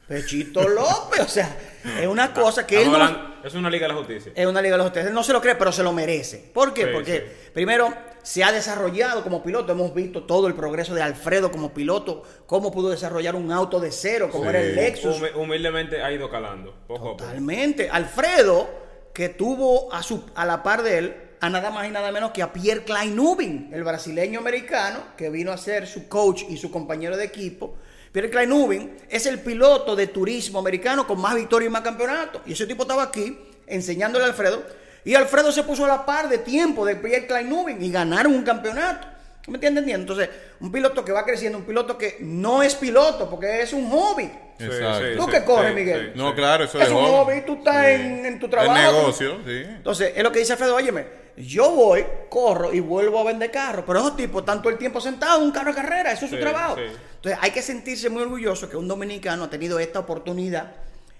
Pechito 0.08 0.66
López, 0.68 1.20
o 1.20 1.28
sea, 1.28 1.56
es 2.00 2.06
una 2.06 2.32
cosa 2.32 2.66
que 2.66 2.80
él 2.80 2.88
hablando- 2.88 3.34
es 3.44 3.54
una 3.54 3.68
liga 3.68 3.86
de 3.86 3.92
la 3.92 3.98
justicia. 3.98 4.32
es 4.34 4.46
una 4.46 4.62
liga 4.62 4.74
de 4.74 4.78
los 4.78 4.86
hoteles, 4.88 5.08
él 5.08 5.14
no 5.14 5.22
se 5.22 5.32
lo 5.34 5.40
cree, 5.42 5.56
pero 5.56 5.70
se 5.72 5.82
lo 5.82 5.92
merece. 5.92 6.38
¿Por 6.54 6.72
qué? 6.72 6.84
Sí, 6.86 6.88
Porque 6.92 7.20
primero 7.52 7.92
se 8.22 8.42
ha 8.42 8.50
desarrollado 8.50 9.22
como 9.22 9.42
piloto, 9.42 9.72
hemos 9.72 9.94
visto 9.94 10.22
todo 10.24 10.46
el 10.48 10.54
progreso 10.54 10.94
de 10.94 11.02
Alfredo 11.02 11.52
como 11.52 11.72
piloto, 11.74 12.22
cómo 12.46 12.72
pudo 12.72 12.88
desarrollar 12.90 13.36
un 13.36 13.52
auto 13.52 13.78
de 13.78 13.92
cero, 13.92 14.30
como 14.32 14.48
era 14.48 14.60
el 14.60 14.74
Lexus. 14.74 15.20
Humi- 15.20 15.34
humildemente 15.36 16.02
ha 16.02 16.10
ido 16.10 16.30
calando. 16.30 16.74
Poco 16.88 17.00
a 17.00 17.02
poco. 17.12 17.16
Totalmente. 17.24 17.88
Alfredo, 17.90 18.85
que 19.16 19.30
tuvo 19.30 19.90
a, 19.94 20.02
su, 20.02 20.22
a 20.34 20.44
la 20.44 20.62
par 20.62 20.82
de 20.82 20.98
él 20.98 21.16
a 21.40 21.48
nada 21.48 21.70
más 21.70 21.88
y 21.88 21.90
nada 21.90 22.12
menos 22.12 22.32
que 22.32 22.42
a 22.42 22.52
Pierre 22.52 22.84
Klein 22.84 23.16
Nubin, 23.16 23.70
el 23.72 23.82
brasileño 23.82 24.40
americano, 24.40 24.98
que 25.16 25.30
vino 25.30 25.52
a 25.52 25.56
ser 25.56 25.86
su 25.86 26.06
coach 26.06 26.42
y 26.50 26.58
su 26.58 26.70
compañero 26.70 27.16
de 27.16 27.24
equipo. 27.24 27.76
Pierre 28.12 28.28
Klein 28.28 28.50
Nubin 28.50 28.94
es 29.08 29.24
el 29.24 29.40
piloto 29.40 29.96
de 29.96 30.08
turismo 30.08 30.58
americano 30.58 31.06
con 31.06 31.18
más 31.18 31.34
victorias 31.34 31.70
y 31.70 31.72
más 31.72 31.80
campeonatos. 31.80 32.42
Y 32.44 32.52
ese 32.52 32.66
tipo 32.66 32.82
estaba 32.82 33.04
aquí 33.04 33.38
enseñándole 33.66 34.26
a 34.26 34.28
Alfredo. 34.28 34.62
Y 35.02 35.14
Alfredo 35.14 35.50
se 35.50 35.62
puso 35.62 35.86
a 35.86 35.88
la 35.88 36.04
par 36.04 36.28
de 36.28 36.36
tiempo 36.36 36.84
de 36.84 36.96
Pierre 36.96 37.26
Klein 37.26 37.48
Nubin 37.48 37.82
y 37.82 37.90
ganaron 37.90 38.34
un 38.34 38.42
campeonato. 38.42 39.08
¿Me 39.48 39.54
entiendes? 39.54 39.84
Entonces, 39.88 40.28
un 40.60 40.72
piloto 40.72 41.04
que 41.04 41.12
va 41.12 41.24
creciendo, 41.24 41.58
un 41.58 41.64
piloto 41.64 41.96
que 41.96 42.16
no 42.20 42.62
es 42.62 42.74
piloto 42.74 43.30
porque 43.30 43.62
es 43.62 43.72
un 43.72 43.88
hobby. 43.90 44.30
Sí, 44.58 44.64
Exacto. 44.64 44.98
sí, 45.06 45.16
¿Tú 45.16 45.24
sí, 45.24 45.30
qué 45.30 45.44
corres, 45.44 45.68
sí, 45.70 45.74
Miguel? 45.76 46.10
sí, 46.14 46.18
No, 46.18 46.30
sí. 46.30 46.34
claro, 46.36 46.64
eso 46.64 46.80
Es 46.80 46.86
es 46.86 46.90
un 46.92 46.96
hobby. 47.04 47.34
hobby, 47.34 47.40
tú 47.46 47.54
estás 47.58 47.86
Sí. 47.86 47.92
en, 47.92 48.26
en 48.26 48.38
tu 48.38 48.46
El 48.46 48.50
trabajo. 48.50 48.74
negocio, 48.80 49.36
sí. 49.46 49.62
Entonces, 49.66 50.12
es 50.16 50.22
lo 50.22 50.32
que 50.32 50.38
dice 50.40 50.52
Alfredo, 50.54 50.74
óyeme, 50.74 51.06
yo 51.36 51.70
voy, 51.70 52.04
corro 52.30 52.72
y 52.72 52.80
vuelvo 52.80 53.20
a 53.20 53.24
vender 53.24 53.50
carros, 53.50 53.84
pero 53.86 53.98
esos 54.00 54.16
tipos 54.16 54.40
están 54.42 54.62
todo 54.62 54.70
el 54.72 54.78
tiempo 54.78 55.00
sentados 55.00 55.38
en 55.40 55.44
un 55.44 55.52
carro 55.52 55.70
de 55.72 55.76
carrera, 55.76 56.12
eso 56.12 56.24
es 56.24 56.30
su 56.30 56.38
trabajo. 56.40 56.76
sí. 56.76 56.82
Entonces, 57.16 57.38
hay 57.42 57.50
que 57.50 57.62
sentirse 57.62 58.08
muy 58.08 58.22
orgulloso 58.22 58.68
que 58.70 58.76
un 58.76 58.88
dominicano 58.88 59.44
ha 59.44 59.50
tenido 59.50 59.78
esta 59.78 59.98
oportunidad 60.00 60.72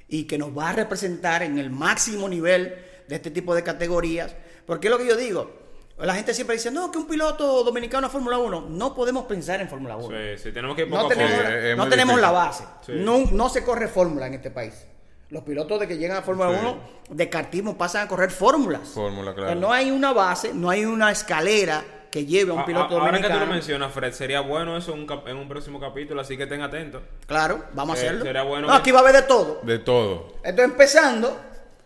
y 0.09 0.25
que 0.25 0.39
nos 0.39 0.57
va 0.57 0.71
a 0.71 0.73
representar 0.73 1.43
en 1.43 1.59
el 1.59 1.71
máximo 1.71 2.29
nivel 2.29 2.75
de 3.07 3.15
este 3.17 3.31
tipo 3.31 3.55
de 3.55 3.63
categorías. 3.63 4.35
Porque 4.67 4.87
es 4.89 4.91
lo 4.91 4.99
que 4.99 5.07
yo 5.07 5.17
digo, 5.17 5.51
la 5.99 6.15
gente 6.15 6.35
siempre 6.35 6.57
dice, 6.57 6.71
no, 6.71 6.91
que 6.91 6.99
un 6.99 7.07
piloto 7.07 7.65
dominicano 7.65 8.07
a 8.07 8.11
Fórmula 8.11 8.37
1, 8.39 8.67
no 8.69 8.95
podemos 8.95 9.25
pensar 9.25 9.61
en 9.61 9.69
Fórmula 9.69 9.97
1. 9.97 10.09
Sí, 10.37 10.43
sí, 10.45 10.53
tenemos 10.53 10.77
que 10.77 10.83
ir 10.83 10.91
poco 10.91 11.01
No 11.03 11.07
a 11.07 11.11
tenemos, 11.11 11.33
poco. 11.39 11.49
Es 11.49 11.77
no 11.77 11.89
tenemos 11.89 12.21
la 12.21 12.31
base. 12.31 12.65
Sí. 12.85 12.93
No, 12.97 13.19
no 13.33 13.49
se 13.49 13.65
corre 13.65 13.89
fórmula 13.89 14.27
en 14.27 14.35
este 14.35 14.51
país. 14.51 14.87
Los 15.31 15.43
pilotos 15.43 15.81
de 15.81 15.89
que 15.89 15.97
llegan 15.99 16.19
a 16.19 16.23
Fórmula 16.23 16.51
Sí. 16.51 16.59
1 16.61 16.79
de 17.17 17.29
kartismo 17.31 17.77
pasan 17.77 18.05
a 18.05 18.09
correr 18.09 18.31
fórmulas. 18.31 18.89
Fórmula, 18.91 19.31
O 19.33 19.35
sea, 19.35 19.45
claro. 19.45 19.59
no 19.61 19.73
hay 19.73 19.91
una 19.91 20.13
base, 20.13 20.53
no 20.55 20.71
hay 20.71 20.85
una 20.85 21.11
escalera 21.11 21.83
que 22.13 22.25
lleve 22.25 22.53
a 22.53 22.55
un 22.55 22.61
A- 22.61 22.65
piloto 22.65 22.97
a- 22.97 23.01
Ahora 23.01 23.13
que 23.13 23.17
tú 23.17 23.23
dominicano. 23.25 23.47
lo 23.47 23.53
mencionas, 23.53 23.93
Fred, 23.93 24.13
sería 24.13 24.41
bueno 24.41 24.77
eso 24.77 24.93
en 24.93 25.01
un, 25.01 25.07
cap- 25.07 25.27
en 25.27 25.37
un 25.37 25.49
próximo 25.49 25.81
capítulo, 25.81 26.21
así 26.21 26.37
que 26.37 26.45
estén 26.45 26.63
atentos. 26.63 27.03
Claro, 27.27 27.65
vamos 27.73 27.97
a 27.99 28.03
Eh, 28.03 28.05
hacerlo. 28.05 28.25
sería 28.25 28.43
bueno 28.45 28.69
no, 28.69 28.73
que- 28.75 28.79
aquí 28.79 28.91
va 28.93 28.99
a 29.01 29.03
haber 29.03 29.15
de 29.17 29.23
todo. 29.23 29.61
De 29.65 29.79
todo. 29.81 30.35
Esto 30.45 30.63
empezando. 30.63 31.41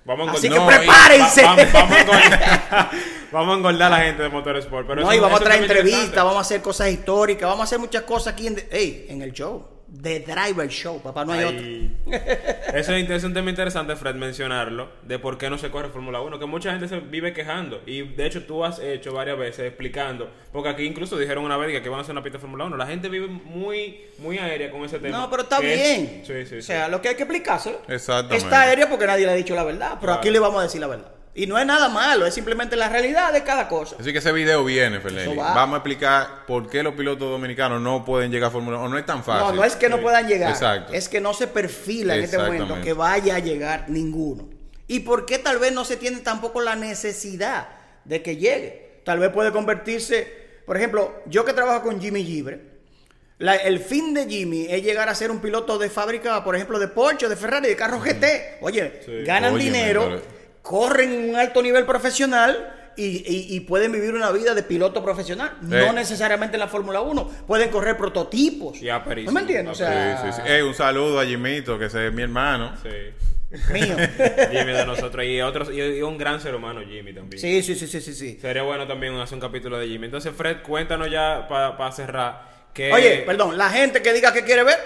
Vamos 0.05 0.29
a 0.29 0.33
Así 0.33 0.49
que 0.49 0.55
No, 0.57 0.67
prepárense. 0.67 1.43
Va- 1.43 1.55
vamos, 1.57 1.73
vamos 1.73 1.93
a 1.93 2.01
engordar, 2.01 2.91
vamos 3.33 3.55
a 3.55 3.59
engordar 3.59 3.93
a 3.93 3.97
la 3.99 4.05
gente 4.05 4.23
de 4.23 4.29
Motorsport. 4.31 4.87
Pero 4.87 5.03
no, 5.03 5.09
eso- 5.09 5.15
y 5.17 5.21
vamos 5.21 5.41
a 5.41 5.45
traer 5.45 5.63
entrevistas, 5.63 6.15
vamos 6.17 6.37
a 6.37 6.41
hacer 6.41 6.63
cosas 6.63 6.89
históricas, 6.91 7.43
vamos 7.49 7.61
a 7.61 7.65
hacer 7.65 7.79
muchas 7.79 8.03
cosas 8.03 8.33
aquí 8.33 8.47
en 8.47 9.23
el 9.23 9.33
show. 9.33 9.80
The 10.03 10.21
Driver 10.21 10.69
Show, 10.69 11.01
papá, 11.03 11.25
no 11.25 11.33
hay 11.33 11.45
otro. 11.45 11.67
Eso 12.75 12.95
es, 12.95 13.11
es 13.11 13.25
un 13.25 13.35
tema 13.35 13.51
interesante, 13.51 13.97
Fred, 13.97 14.15
mencionarlo, 14.15 14.89
de 15.03 15.19
por 15.19 15.37
qué 15.37 15.51
no 15.51 15.59
se 15.59 15.71
corre 15.71 15.89
Fórmula 15.89 16.21
1, 16.21 16.39
que 16.39 16.47
mucha 16.47 16.71
gente 16.71 16.87
se 16.89 17.01
vive 17.01 17.33
quejando. 17.33 17.83
Y 17.87 18.03
de 18.03 18.27
hecho 18.27 18.45
tú 18.45 18.65
has 18.65 18.79
hecho 18.79 19.13
varias 19.13 19.37
veces 19.37 19.67
explicando, 19.67 20.31
porque 20.53 20.69
aquí 20.69 20.85
incluso 20.85 21.19
dijeron 21.19 21.45
una 21.45 21.57
vez 21.57 21.81
que 21.83 21.89
van 21.89 21.99
a 21.99 22.03
hacer 22.03 22.13
una 22.13 22.23
pista 22.23 22.39
de 22.39 22.43
Fórmula 22.43 22.65
1. 22.67 22.77
La 22.77 22.87
gente 22.87 23.09
vive 23.09 23.27
muy, 23.27 24.01
muy 24.19 24.39
aérea 24.39 24.71
con 24.71 24.85
ese 24.85 24.99
tema. 25.01 25.19
No, 25.19 25.31
pero 25.31 25.43
está 25.43 25.59
es- 25.59 25.63
bien. 25.63 26.23
sí, 26.25 26.33
sí, 26.47 26.57
O 26.57 26.61
sí. 26.61 26.63
sea, 26.63 26.89
lo 26.89 27.03
que 27.03 27.09
hay 27.09 27.17
que 27.17 27.25
explicárselo. 27.25 27.81
Exactamente. 27.89 28.37
Está 28.45 28.63
aéreo 28.63 28.89
porque 28.89 29.07
nadie 29.07 29.27
le 29.27 29.33
ha 29.33 29.35
dicho 29.35 29.55
la 29.55 29.65
verdad, 29.65 29.91
pero 30.01 30.13
Claro. 30.13 30.19
aquí 30.21 30.31
le 30.31 30.39
vamos 30.39 30.61
a 30.61 30.63
decir 30.65 30.81
la 30.81 30.87
verdad. 30.87 31.11
Y 31.33 31.47
no 31.47 31.57
es 31.59 31.65
nada 31.65 31.89
malo, 31.89 32.27
es 32.27 32.35
simplemente 32.35 32.75
la 32.75 32.89
realidad 32.89 33.33
de 33.33 33.45
cada 33.45 33.69
cosa. 33.69 33.95
Así 34.01 34.13
que 34.13 34.19
ese 34.19 34.33
video 34.33 34.65
viene, 34.65 34.99
va. 34.99 35.55
Vamos 35.55 35.75
a 35.75 35.77
explicar 35.79 36.45
por 36.47 36.69
qué 36.69 36.83
los 36.83 36.95
pilotos 36.95 37.31
dominicanos 37.31 37.81
no 37.81 38.05
pueden 38.05 38.33
llegar 38.33 38.49
a 38.49 38.51
Fórmula 38.51 38.79
1. 38.79 38.87
O 38.87 38.89
no 38.89 38.99
es 38.99 39.07
tan 39.07 39.23
fácil. 39.23 39.47
No, 39.47 39.53
no 39.55 39.65
es 39.65 39.77
que 39.77 39.89
no 39.89 40.01
puedan 40.01 40.27
llegar. 40.27 40.51
Exacto. 40.51 40.93
Es 40.93 41.09
que 41.09 41.21
no 41.21 41.33
se 41.33 41.47
perfila 41.47 42.17
en 42.17 42.25
este 42.25 42.37
momento 42.39 42.81
que 42.83 42.93
vaya 42.95 43.37
a 43.37 43.39
llegar 43.39 43.85
ninguno. 43.89 44.49
¿Y 44.89 45.01
por 45.01 45.25
qué 45.25 45.39
tal 45.39 45.59
vez 45.59 45.73
no 45.73 45.85
se 45.85 45.97
tiene 45.97 46.19
tampoco 46.19 46.61
la 46.61 46.75
necesidad 46.75 47.69
de 48.05 48.23
que 48.23 48.37
llegue? 48.37 49.01
Tal 49.05 49.21
vez 49.21 49.31
puede 49.31 49.53
convertirse, 49.53 50.61
por 50.67 50.77
ejemplo, 50.77 51.23
yo 51.27 51.45
que 51.45 51.53
trabajo 51.53 51.83
con 51.85 52.01
Jimmy 52.01 52.25
Gibre, 52.25 52.61
la- 53.39 53.55
el 53.55 53.79
fin 53.79 54.13
de 54.15 54.27
Jimmy 54.29 54.67
es 54.69 54.83
llegar 54.83 55.09
a 55.09 55.15
ser 55.15 55.31
un 55.31 55.39
piloto 55.41 55.79
de 55.79 55.89
fábrica, 55.91 56.43
por 56.43 56.57
ejemplo, 56.57 56.79
de 56.81 56.89
Porsche, 56.89 57.29
de 57.29 57.37
Ferrari, 57.37 57.69
de 57.69 57.77
carro 57.77 58.01
GT. 58.01 58.59
Oye, 58.63 59.01
Sí. 59.07 59.23
ganan 59.25 59.57
dinero, 59.57 60.21
corren 60.63 61.31
un 61.31 61.37
alto 61.37 61.63
nivel 61.63 61.85
profesional. 61.87 62.77
Y, 62.97 63.05
y- 63.05 63.57
y 63.57 63.61
pueden 63.61 63.93
vivir 63.93 64.13
una 64.13 64.31
vida 64.31 64.53
de 64.53 64.63
piloto 64.63 65.03
profesional, 65.03 65.53
no 65.63 65.93
necesariamente 65.93 66.57
en 66.57 66.61
la 66.61 66.69
Fórmula 66.69 67.01
1. 67.01 67.31
Pueden 67.47 67.71
correr 67.71 67.97
prototipos. 67.97 68.83
Y 68.83 68.91
aperísimo, 68.91 69.31
¿No 69.31 69.35
me 69.37 69.41
entiendes? 69.43 69.73
O 69.73 69.75
sea, 69.75 70.21
Sí, 70.21 70.27
sí, 70.33 70.43
sí. 70.45 70.53
Ey, 70.53 70.61
un 70.63 70.75
saludo 70.75 71.19
a 71.19 71.25
Jimito, 71.25 71.79
que 71.79 71.87
ese 71.87 72.09
es 72.09 72.13
mi 72.13 72.23
hermano. 72.23 72.75
Sí. 72.83 72.89
mío. 73.73 73.97
Jimmy 74.51 74.73
de 74.73 74.85
nosotros 74.85 75.25
y 75.25 75.41
otros 75.41 75.71
y, 75.71 75.81
y 75.81 76.03
un 76.03 76.19
gran 76.19 76.41
ser 76.41 76.55
humano 76.55 76.81
Jimmy 76.87 77.15
también. 77.15 77.41
Sí, 77.41 77.63
sí, 77.63 77.75
sí, 77.75 77.87
sí, 77.87 78.01
sí, 78.03 78.13
sí. 78.13 78.39
Sería 78.41 78.63
bueno 78.65 78.87
también 78.87 79.15
hacer 79.19 79.37
un 79.37 79.41
capítulo 79.41 79.79
de 79.79 79.87
Jimmy. 79.89 80.07
Entonces, 80.07 80.33
Fred, 80.37 80.59
cuéntanos 80.63 81.11
ya 81.11 81.47
para 81.49 81.93
cerrar 81.93 82.43
que 82.75 82.93
Oye, 82.93 83.23
perdón, 83.25 83.57
la 83.57 83.71
gente 83.71 84.03
que 84.03 84.13
diga 84.13 84.33
que 84.33 84.45
quiere 84.45 84.65
ver, 84.65 84.79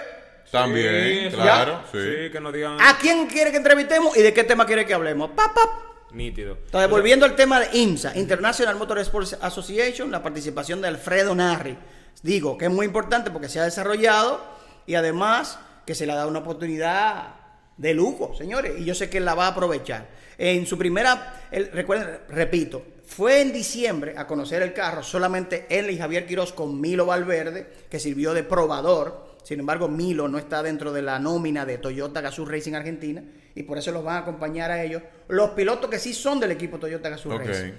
También, 0.51 1.31
Sí, 1.31 1.35
claro. 1.35 1.81
Sí, 1.91 1.97
Sí. 1.99 2.31
que 2.31 2.39
nos 2.39 2.53
digan 2.53 2.77
¿a 2.79 2.97
quién 2.97 3.27
quiere 3.27 3.51
que 3.51 3.57
entrevistemos 3.57 4.15
y 4.17 4.21
de 4.21 4.33
qué 4.33 4.43
tema 4.43 4.65
quiere 4.65 4.85
que 4.85 4.93
hablemos? 4.93 5.31
Pap, 5.31 5.53
pap. 5.53 5.69
nítido. 6.11 6.57
Entonces, 6.65 6.89
volviendo 6.89 7.25
al 7.25 7.35
tema 7.35 7.59
de 7.59 7.77
IMSA, 7.77 8.17
International 8.17 8.75
Motorsports 8.77 9.37
Association, 9.41 10.09
la 10.11 10.23
participación 10.23 10.81
de 10.81 10.87
Alfredo 10.87 11.35
Narri. 11.35 11.77
Digo 12.23 12.57
que 12.57 12.65
es 12.65 12.71
muy 12.71 12.85
importante 12.85 13.31
porque 13.31 13.49
se 13.49 13.59
ha 13.59 13.63
desarrollado 13.65 14.41
y 14.87 14.95
además 14.95 15.59
que 15.85 15.93
se 15.93 16.05
le 16.05 16.13
ha 16.13 16.15
dado 16.15 16.29
una 16.29 16.39
oportunidad 16.39 17.35
de 17.75 17.93
lujo, 17.93 18.33
señores, 18.37 18.73
y 18.79 18.85
yo 18.85 18.95
sé 18.95 19.09
que 19.09 19.17
él 19.17 19.25
la 19.25 19.35
va 19.35 19.47
a 19.47 19.49
aprovechar. 19.49 20.07
En 20.37 20.65
su 20.65 20.77
primera, 20.77 21.47
él- 21.51 21.69
recuerden, 21.73 22.19
repito, 22.29 22.81
fue 23.05 23.41
en 23.41 23.51
diciembre 23.51 24.15
a 24.17 24.25
conocer 24.25 24.61
el 24.61 24.71
carro 24.73 25.03
solamente 25.03 25.65
él 25.69 25.89
y 25.89 25.97
Javier 25.97 26.25
Quiroz 26.25 26.53
con 26.53 26.79
Milo 26.79 27.05
Valverde, 27.05 27.67
que 27.89 27.99
sirvió 27.99 28.33
de 28.33 28.43
probador. 28.43 29.24
Sin 29.45 29.59
embargo, 29.59 29.87
Milo 29.87 30.27
no 30.27 30.39
está 30.39 30.63
dentro 30.63 30.91
de 30.91 31.03
la 31.03 31.19
nómina 31.19 31.67
de 31.67 31.77
Toyota 31.77 32.19
Gazoo 32.19 32.45
Racing 32.45 32.73
Argentina 32.73 33.23
y 33.53 33.61
por 33.61 33.77
eso 33.77 33.91
los 33.91 34.03
van 34.03 34.15
a 34.15 34.19
acompañar 34.21 34.71
a 34.71 34.81
ellos 34.81 35.03
los 35.27 35.51
pilotos 35.51 35.87
que 35.87 35.99
sí 35.99 36.15
son 36.15 36.39
del 36.39 36.49
equipo 36.49 36.79
Toyota 36.79 37.09
Gazoo. 37.09 37.37
Racing. 37.37 37.73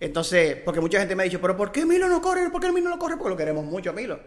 Entonces, 0.00 0.56
porque 0.64 0.80
mucha 0.80 0.98
gente 0.98 1.14
me 1.14 1.22
ha 1.22 1.24
dicho, 1.24 1.42
pero 1.42 1.58
¿por 1.58 1.70
qué 1.70 1.84
Milo 1.84 2.08
no 2.08 2.22
corre? 2.22 2.48
¿Por 2.48 2.62
qué 2.62 2.72
Milo 2.72 2.88
no 2.88 2.98
corre? 2.98 3.18
Porque 3.18 3.28
lo 3.28 3.36
queremos 3.36 3.66
mucho 3.66 3.90
a 3.90 3.92
Milo. 3.92 4.18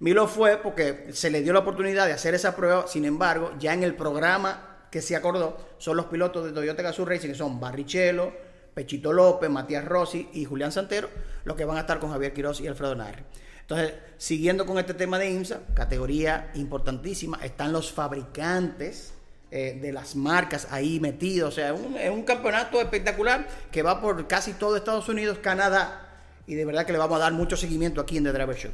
Milo 0.00 0.26
fue 0.26 0.56
porque 0.56 1.10
se 1.12 1.30
le 1.30 1.42
dio 1.42 1.52
la 1.52 1.60
oportunidad 1.60 2.06
de 2.06 2.14
hacer 2.14 2.34
esa 2.34 2.56
prueba, 2.56 2.88
sin 2.88 3.04
embargo, 3.04 3.52
ya 3.60 3.72
en 3.72 3.84
el 3.84 3.94
programa 3.94 4.88
que 4.90 5.02
se 5.02 5.14
acordó, 5.14 5.56
son 5.78 5.96
los 5.96 6.06
pilotos 6.06 6.44
de 6.44 6.50
Toyota 6.50 6.82
Gazoo 6.82 7.04
Racing, 7.04 7.28
que 7.28 7.34
son 7.36 7.60
Barrichello, 7.60 8.32
Pechito 8.74 9.12
López, 9.12 9.48
Matías 9.48 9.84
Rossi 9.84 10.28
y 10.32 10.44
Julián 10.44 10.72
Santero, 10.72 11.08
los 11.44 11.56
que 11.56 11.64
van 11.64 11.76
a 11.76 11.82
estar 11.82 12.00
con 12.00 12.10
Javier 12.10 12.32
Quiroz 12.32 12.60
y 12.60 12.66
Alfredo 12.66 12.96
Narri. 12.96 13.22
Entonces, 13.68 13.94
siguiendo 14.16 14.64
con 14.64 14.78
este 14.78 14.94
tema 14.94 15.18
de 15.18 15.30
IMSA, 15.30 15.60
categoría 15.74 16.50
importantísima, 16.54 17.38
están 17.42 17.72
los 17.72 17.90
fabricantes 17.92 19.12
eh, 19.50 19.78
de 19.80 19.92
las 19.92 20.14
marcas 20.16 20.68
ahí 20.70 21.00
metidos. 21.00 21.48
O 21.48 21.52
sea, 21.56 21.72
un- 21.74 21.96
es 21.96 22.10
un 22.10 22.22
campeonato 22.22 22.80
espectacular 22.80 23.46
que 23.72 23.82
va 23.82 24.00
por 24.00 24.26
casi 24.28 24.52
todo 24.52 24.76
Estados 24.76 25.08
Unidos, 25.08 25.38
Canadá, 25.40 26.02
y 26.46 26.54
de 26.54 26.64
verdad 26.64 26.86
que 26.86 26.92
le 26.92 26.98
vamos 26.98 27.16
a 27.16 27.20
dar 27.20 27.32
mucho 27.32 27.56
seguimiento 27.56 28.00
aquí 28.00 28.16
en 28.16 28.24
The 28.24 28.32
Driver 28.32 28.56
Show. 28.56 28.70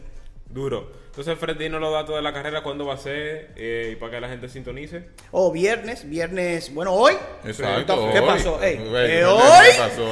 Duro. 0.53 1.01
Entonces, 1.07 1.39
Fred, 1.39 1.57
dinos 1.59 1.81
los 1.81 1.93
datos 1.93 2.15
de 2.17 2.23
la 2.23 2.33
carrera, 2.33 2.63
cuándo 2.63 2.87
va 2.87 2.95
a 2.95 2.99
ser 2.99 3.53
eh, 3.57 3.91
y 3.93 3.97
para 3.97 4.13
que 4.13 4.21
la 4.21 4.29
gente 4.29 4.49
sintonice. 4.49 5.09
O 5.31 5.53
viernes, 5.53 6.09
viernes, 6.09 6.73
bueno, 6.73 6.93
hoy. 6.93 7.15
Exacto, 7.45 8.11
¿Qué 8.13 8.21
hoy. 8.21 8.27
pasó? 8.27 8.63
Ey, 8.63 8.77
eh, 8.81 9.07
¿qué 9.07 9.25
hoy. 9.25 9.67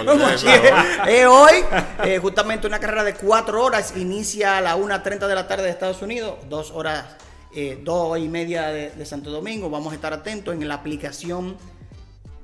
Eh, 1.08 1.26
hoy, 1.26 1.64
eh, 2.04 2.18
justamente 2.18 2.66
una 2.66 2.78
carrera 2.78 3.04
de 3.04 3.14
cuatro 3.14 3.64
horas, 3.64 3.94
inicia 3.96 4.58
a 4.58 4.60
las 4.60 4.76
1.30 4.76 5.26
de 5.26 5.34
la 5.34 5.48
tarde 5.48 5.64
de 5.64 5.70
Estados 5.70 6.02
Unidos, 6.02 6.34
dos 6.50 6.70
horas, 6.70 7.04
eh, 7.54 7.78
dos 7.82 8.18
y 8.18 8.28
media 8.28 8.68
de, 8.68 8.90
de 8.90 9.06
Santo 9.06 9.30
Domingo. 9.30 9.70
Vamos 9.70 9.92
a 9.92 9.96
estar 9.96 10.12
atentos 10.12 10.54
en 10.54 10.66
la 10.68 10.74
aplicación. 10.74 11.56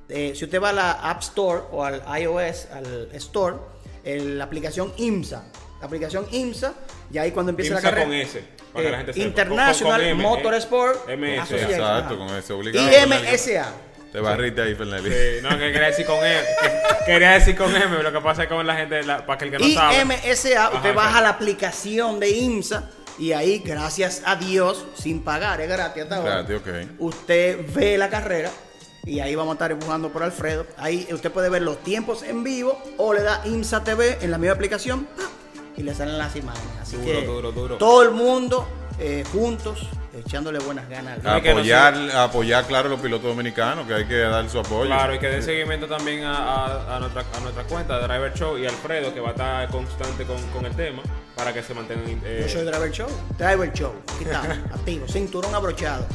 si 0.09 0.45
usted 0.45 0.63
va 0.63 0.71
a 0.71 0.73
la 0.73 0.91
App 0.93 1.21
Store 1.23 1.63
o 1.73 1.85
al 1.85 2.03
iOS, 2.21 2.69
al 2.73 3.09
Store, 3.13 3.57
el- 4.05 4.39
la 4.39 4.45
aplicación 4.45 4.93
IMSA. 4.97 5.45
La 5.81 5.87
aplicación 5.87 6.27
IMSA, 6.33 6.73
y 7.12 7.19
ahí 7.19 7.31
cuando 7.33 7.51
empieza 7.51 7.75
IMSA 7.75 7.83
la 7.83 7.91
carrera. 7.91 8.07
con 8.07 8.15
S, 8.15 8.45
para 8.73 8.85
que 8.85 8.91
la 8.91 8.97
gente 8.99 9.12
sepa. 9.12 9.27
International 9.27 9.77
Con- 9.77 9.91
con- 9.91 10.01
con 10.01 10.21
M, 10.21 10.23
Motorsport 10.23 11.09
eh, 11.09 11.17
MS. 11.17 11.53
Exacto, 11.53 12.19
con 12.19 12.29
ese 12.31 12.53
obligado. 12.53 12.89
IMSA. 12.89 13.73
Te 14.12 14.21
barriste 14.21 14.62
ahí, 14.62 14.75
Fernández. 14.75 15.12
Sí, 15.12 15.43
no, 15.43 15.51
que 15.51 15.73
quería 15.73 15.87
decir 15.89 16.07
con 16.07 16.17
M. 16.25 16.41
que- 16.62 17.05
quería 17.12 17.31
decir 17.33 17.57
con 17.57 17.77
M, 17.77 18.03
lo 18.03 18.12
que 18.12 18.21
pasa 18.21 18.43
es 18.45 18.49
que 18.49 18.55
con 18.55 18.67
la 18.67 18.75
gente, 18.77 19.03
la- 19.03 19.27
para 19.27 19.39
que 19.39 19.45
el 19.47 19.51
que 19.51 19.59
no 19.59 19.69
sabe. 19.75 19.97
IMSA, 20.01 20.71
usted 20.71 20.91
Ajá, 20.91 20.93
baja 20.93 21.21
la 21.21 21.29
aplicación 21.31 22.19
de 22.21 22.31
IMSA 22.31 22.89
y 23.19 23.33
ahí, 23.33 23.59
gracias 23.65 24.23
a 24.25 24.37
Dios, 24.37 24.87
sin 24.95 25.23
pagar, 25.23 25.61
es 25.61 25.69
gratis 25.69 26.05
hasta 26.05 26.17
ahora. 26.17 26.43
Gratis, 26.43 26.57
ok. 26.57 27.01
Usted 27.01 27.59
ve 27.75 27.99
la 27.99 28.09
carrera 28.09 28.51
y 29.05 29.21
ahí 29.21 29.35
vamos 29.35 29.53
a 29.53 29.55
estar 29.55 29.71
empujando 29.73 30.11
por 30.11 30.23
Alfredo. 30.23 30.67
Ahí 30.79 31.07
usted 31.12 31.31
puede 31.31 31.51
ver 31.51 31.61
los 31.62 31.83
tiempos 31.83 32.23
en 32.23 32.43
vivo 32.43 32.81
o 32.97 33.12
le 33.12 33.23
da 33.23 33.43
IMSA 33.45 33.85
TV 33.85 34.17
en 34.23 34.31
la 34.31 34.39
misma 34.39 34.55
aplicación 34.55 35.05
¡pam! 35.17 35.27
Y 35.77 35.83
le 35.83 35.95
salen 35.95 36.19
las 36.19 36.35
imágenes. 36.37 36.71
Así 36.81 36.97
Duro, 36.97 37.21
que 37.21 37.27
duro, 37.27 37.53
duro. 37.53 37.77
todo 37.77 38.03
el 38.03 38.11
mundo 38.12 38.67
eh, 38.99 39.25
juntos 39.33 39.89
echándole 40.19 40.59
buenas 40.61 40.89
ganas. 40.89 41.19
al 41.27 41.43
que 41.43 41.51
no 41.53 41.57
Apoyar, 41.59 41.95
apoyar, 42.17 42.65
claro, 42.67 42.89
los 42.89 42.99
pilotos 43.01 43.27
dominicanos, 43.27 43.87
que 43.87 43.93
hay 43.93 44.07
que 44.07 44.17
dar 44.17 44.49
su 44.49 44.59
apoyo. 44.59 44.87
Claro, 44.87 45.15
y 45.15 45.19
que 45.19 45.29
den 45.29 45.43
seguimiento 45.43 45.87
también 45.87 46.25
a, 46.25 46.35
a- 46.65 46.97
a 46.97 47.01
nuestra, 47.01 47.23
a 47.37 47.41
nuestra 47.41 47.65
cuenta 47.65 47.99
de 47.99 48.07
Driver 48.09 48.33
Show 48.33 48.57
y 48.57 48.65
Alfredo, 48.65 49.12
que 49.12 49.21
va 49.21 49.29
a 49.29 49.33
estar 49.33 49.69
constante 49.71 50.25
con, 50.25 50.41
con 50.49 50.65
el 50.65 50.75
tema, 50.75 51.03
para 51.37 51.53
que 51.53 51.62
se 51.62 51.75
mantengan. 51.75 52.23
eh, 52.25 52.47
Yo 52.47 52.49
soy 52.49 52.65
Driver 52.65 52.91
Show. 52.91 53.09
Driver 53.37 53.71
Show. 53.75 53.93
Aquí 54.15 54.25
estamos, 54.25 54.57
activo. 54.75 55.07
Cinturón 55.07 55.55
abrochado. 55.55 56.07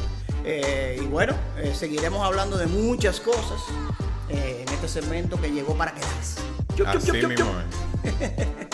Eh, 0.43 0.97
y 0.99 1.05
bueno, 1.05 1.35
eh, 1.59 1.71
seguiremos 1.75 2.25
hablando 2.25 2.57
de 2.57 2.65
muchas 2.65 3.19
cosas 3.19 3.61
eh, 4.29 4.65
en 4.67 4.73
este 4.73 4.87
segmento 4.87 5.39
que 5.39 5.51
llegó 5.51 5.75
para 5.77 5.91
quedarse. 5.93 6.41
Así 6.87 7.11
chup, 7.11 7.19
chup, 7.21 7.29
mismo. 7.29 7.51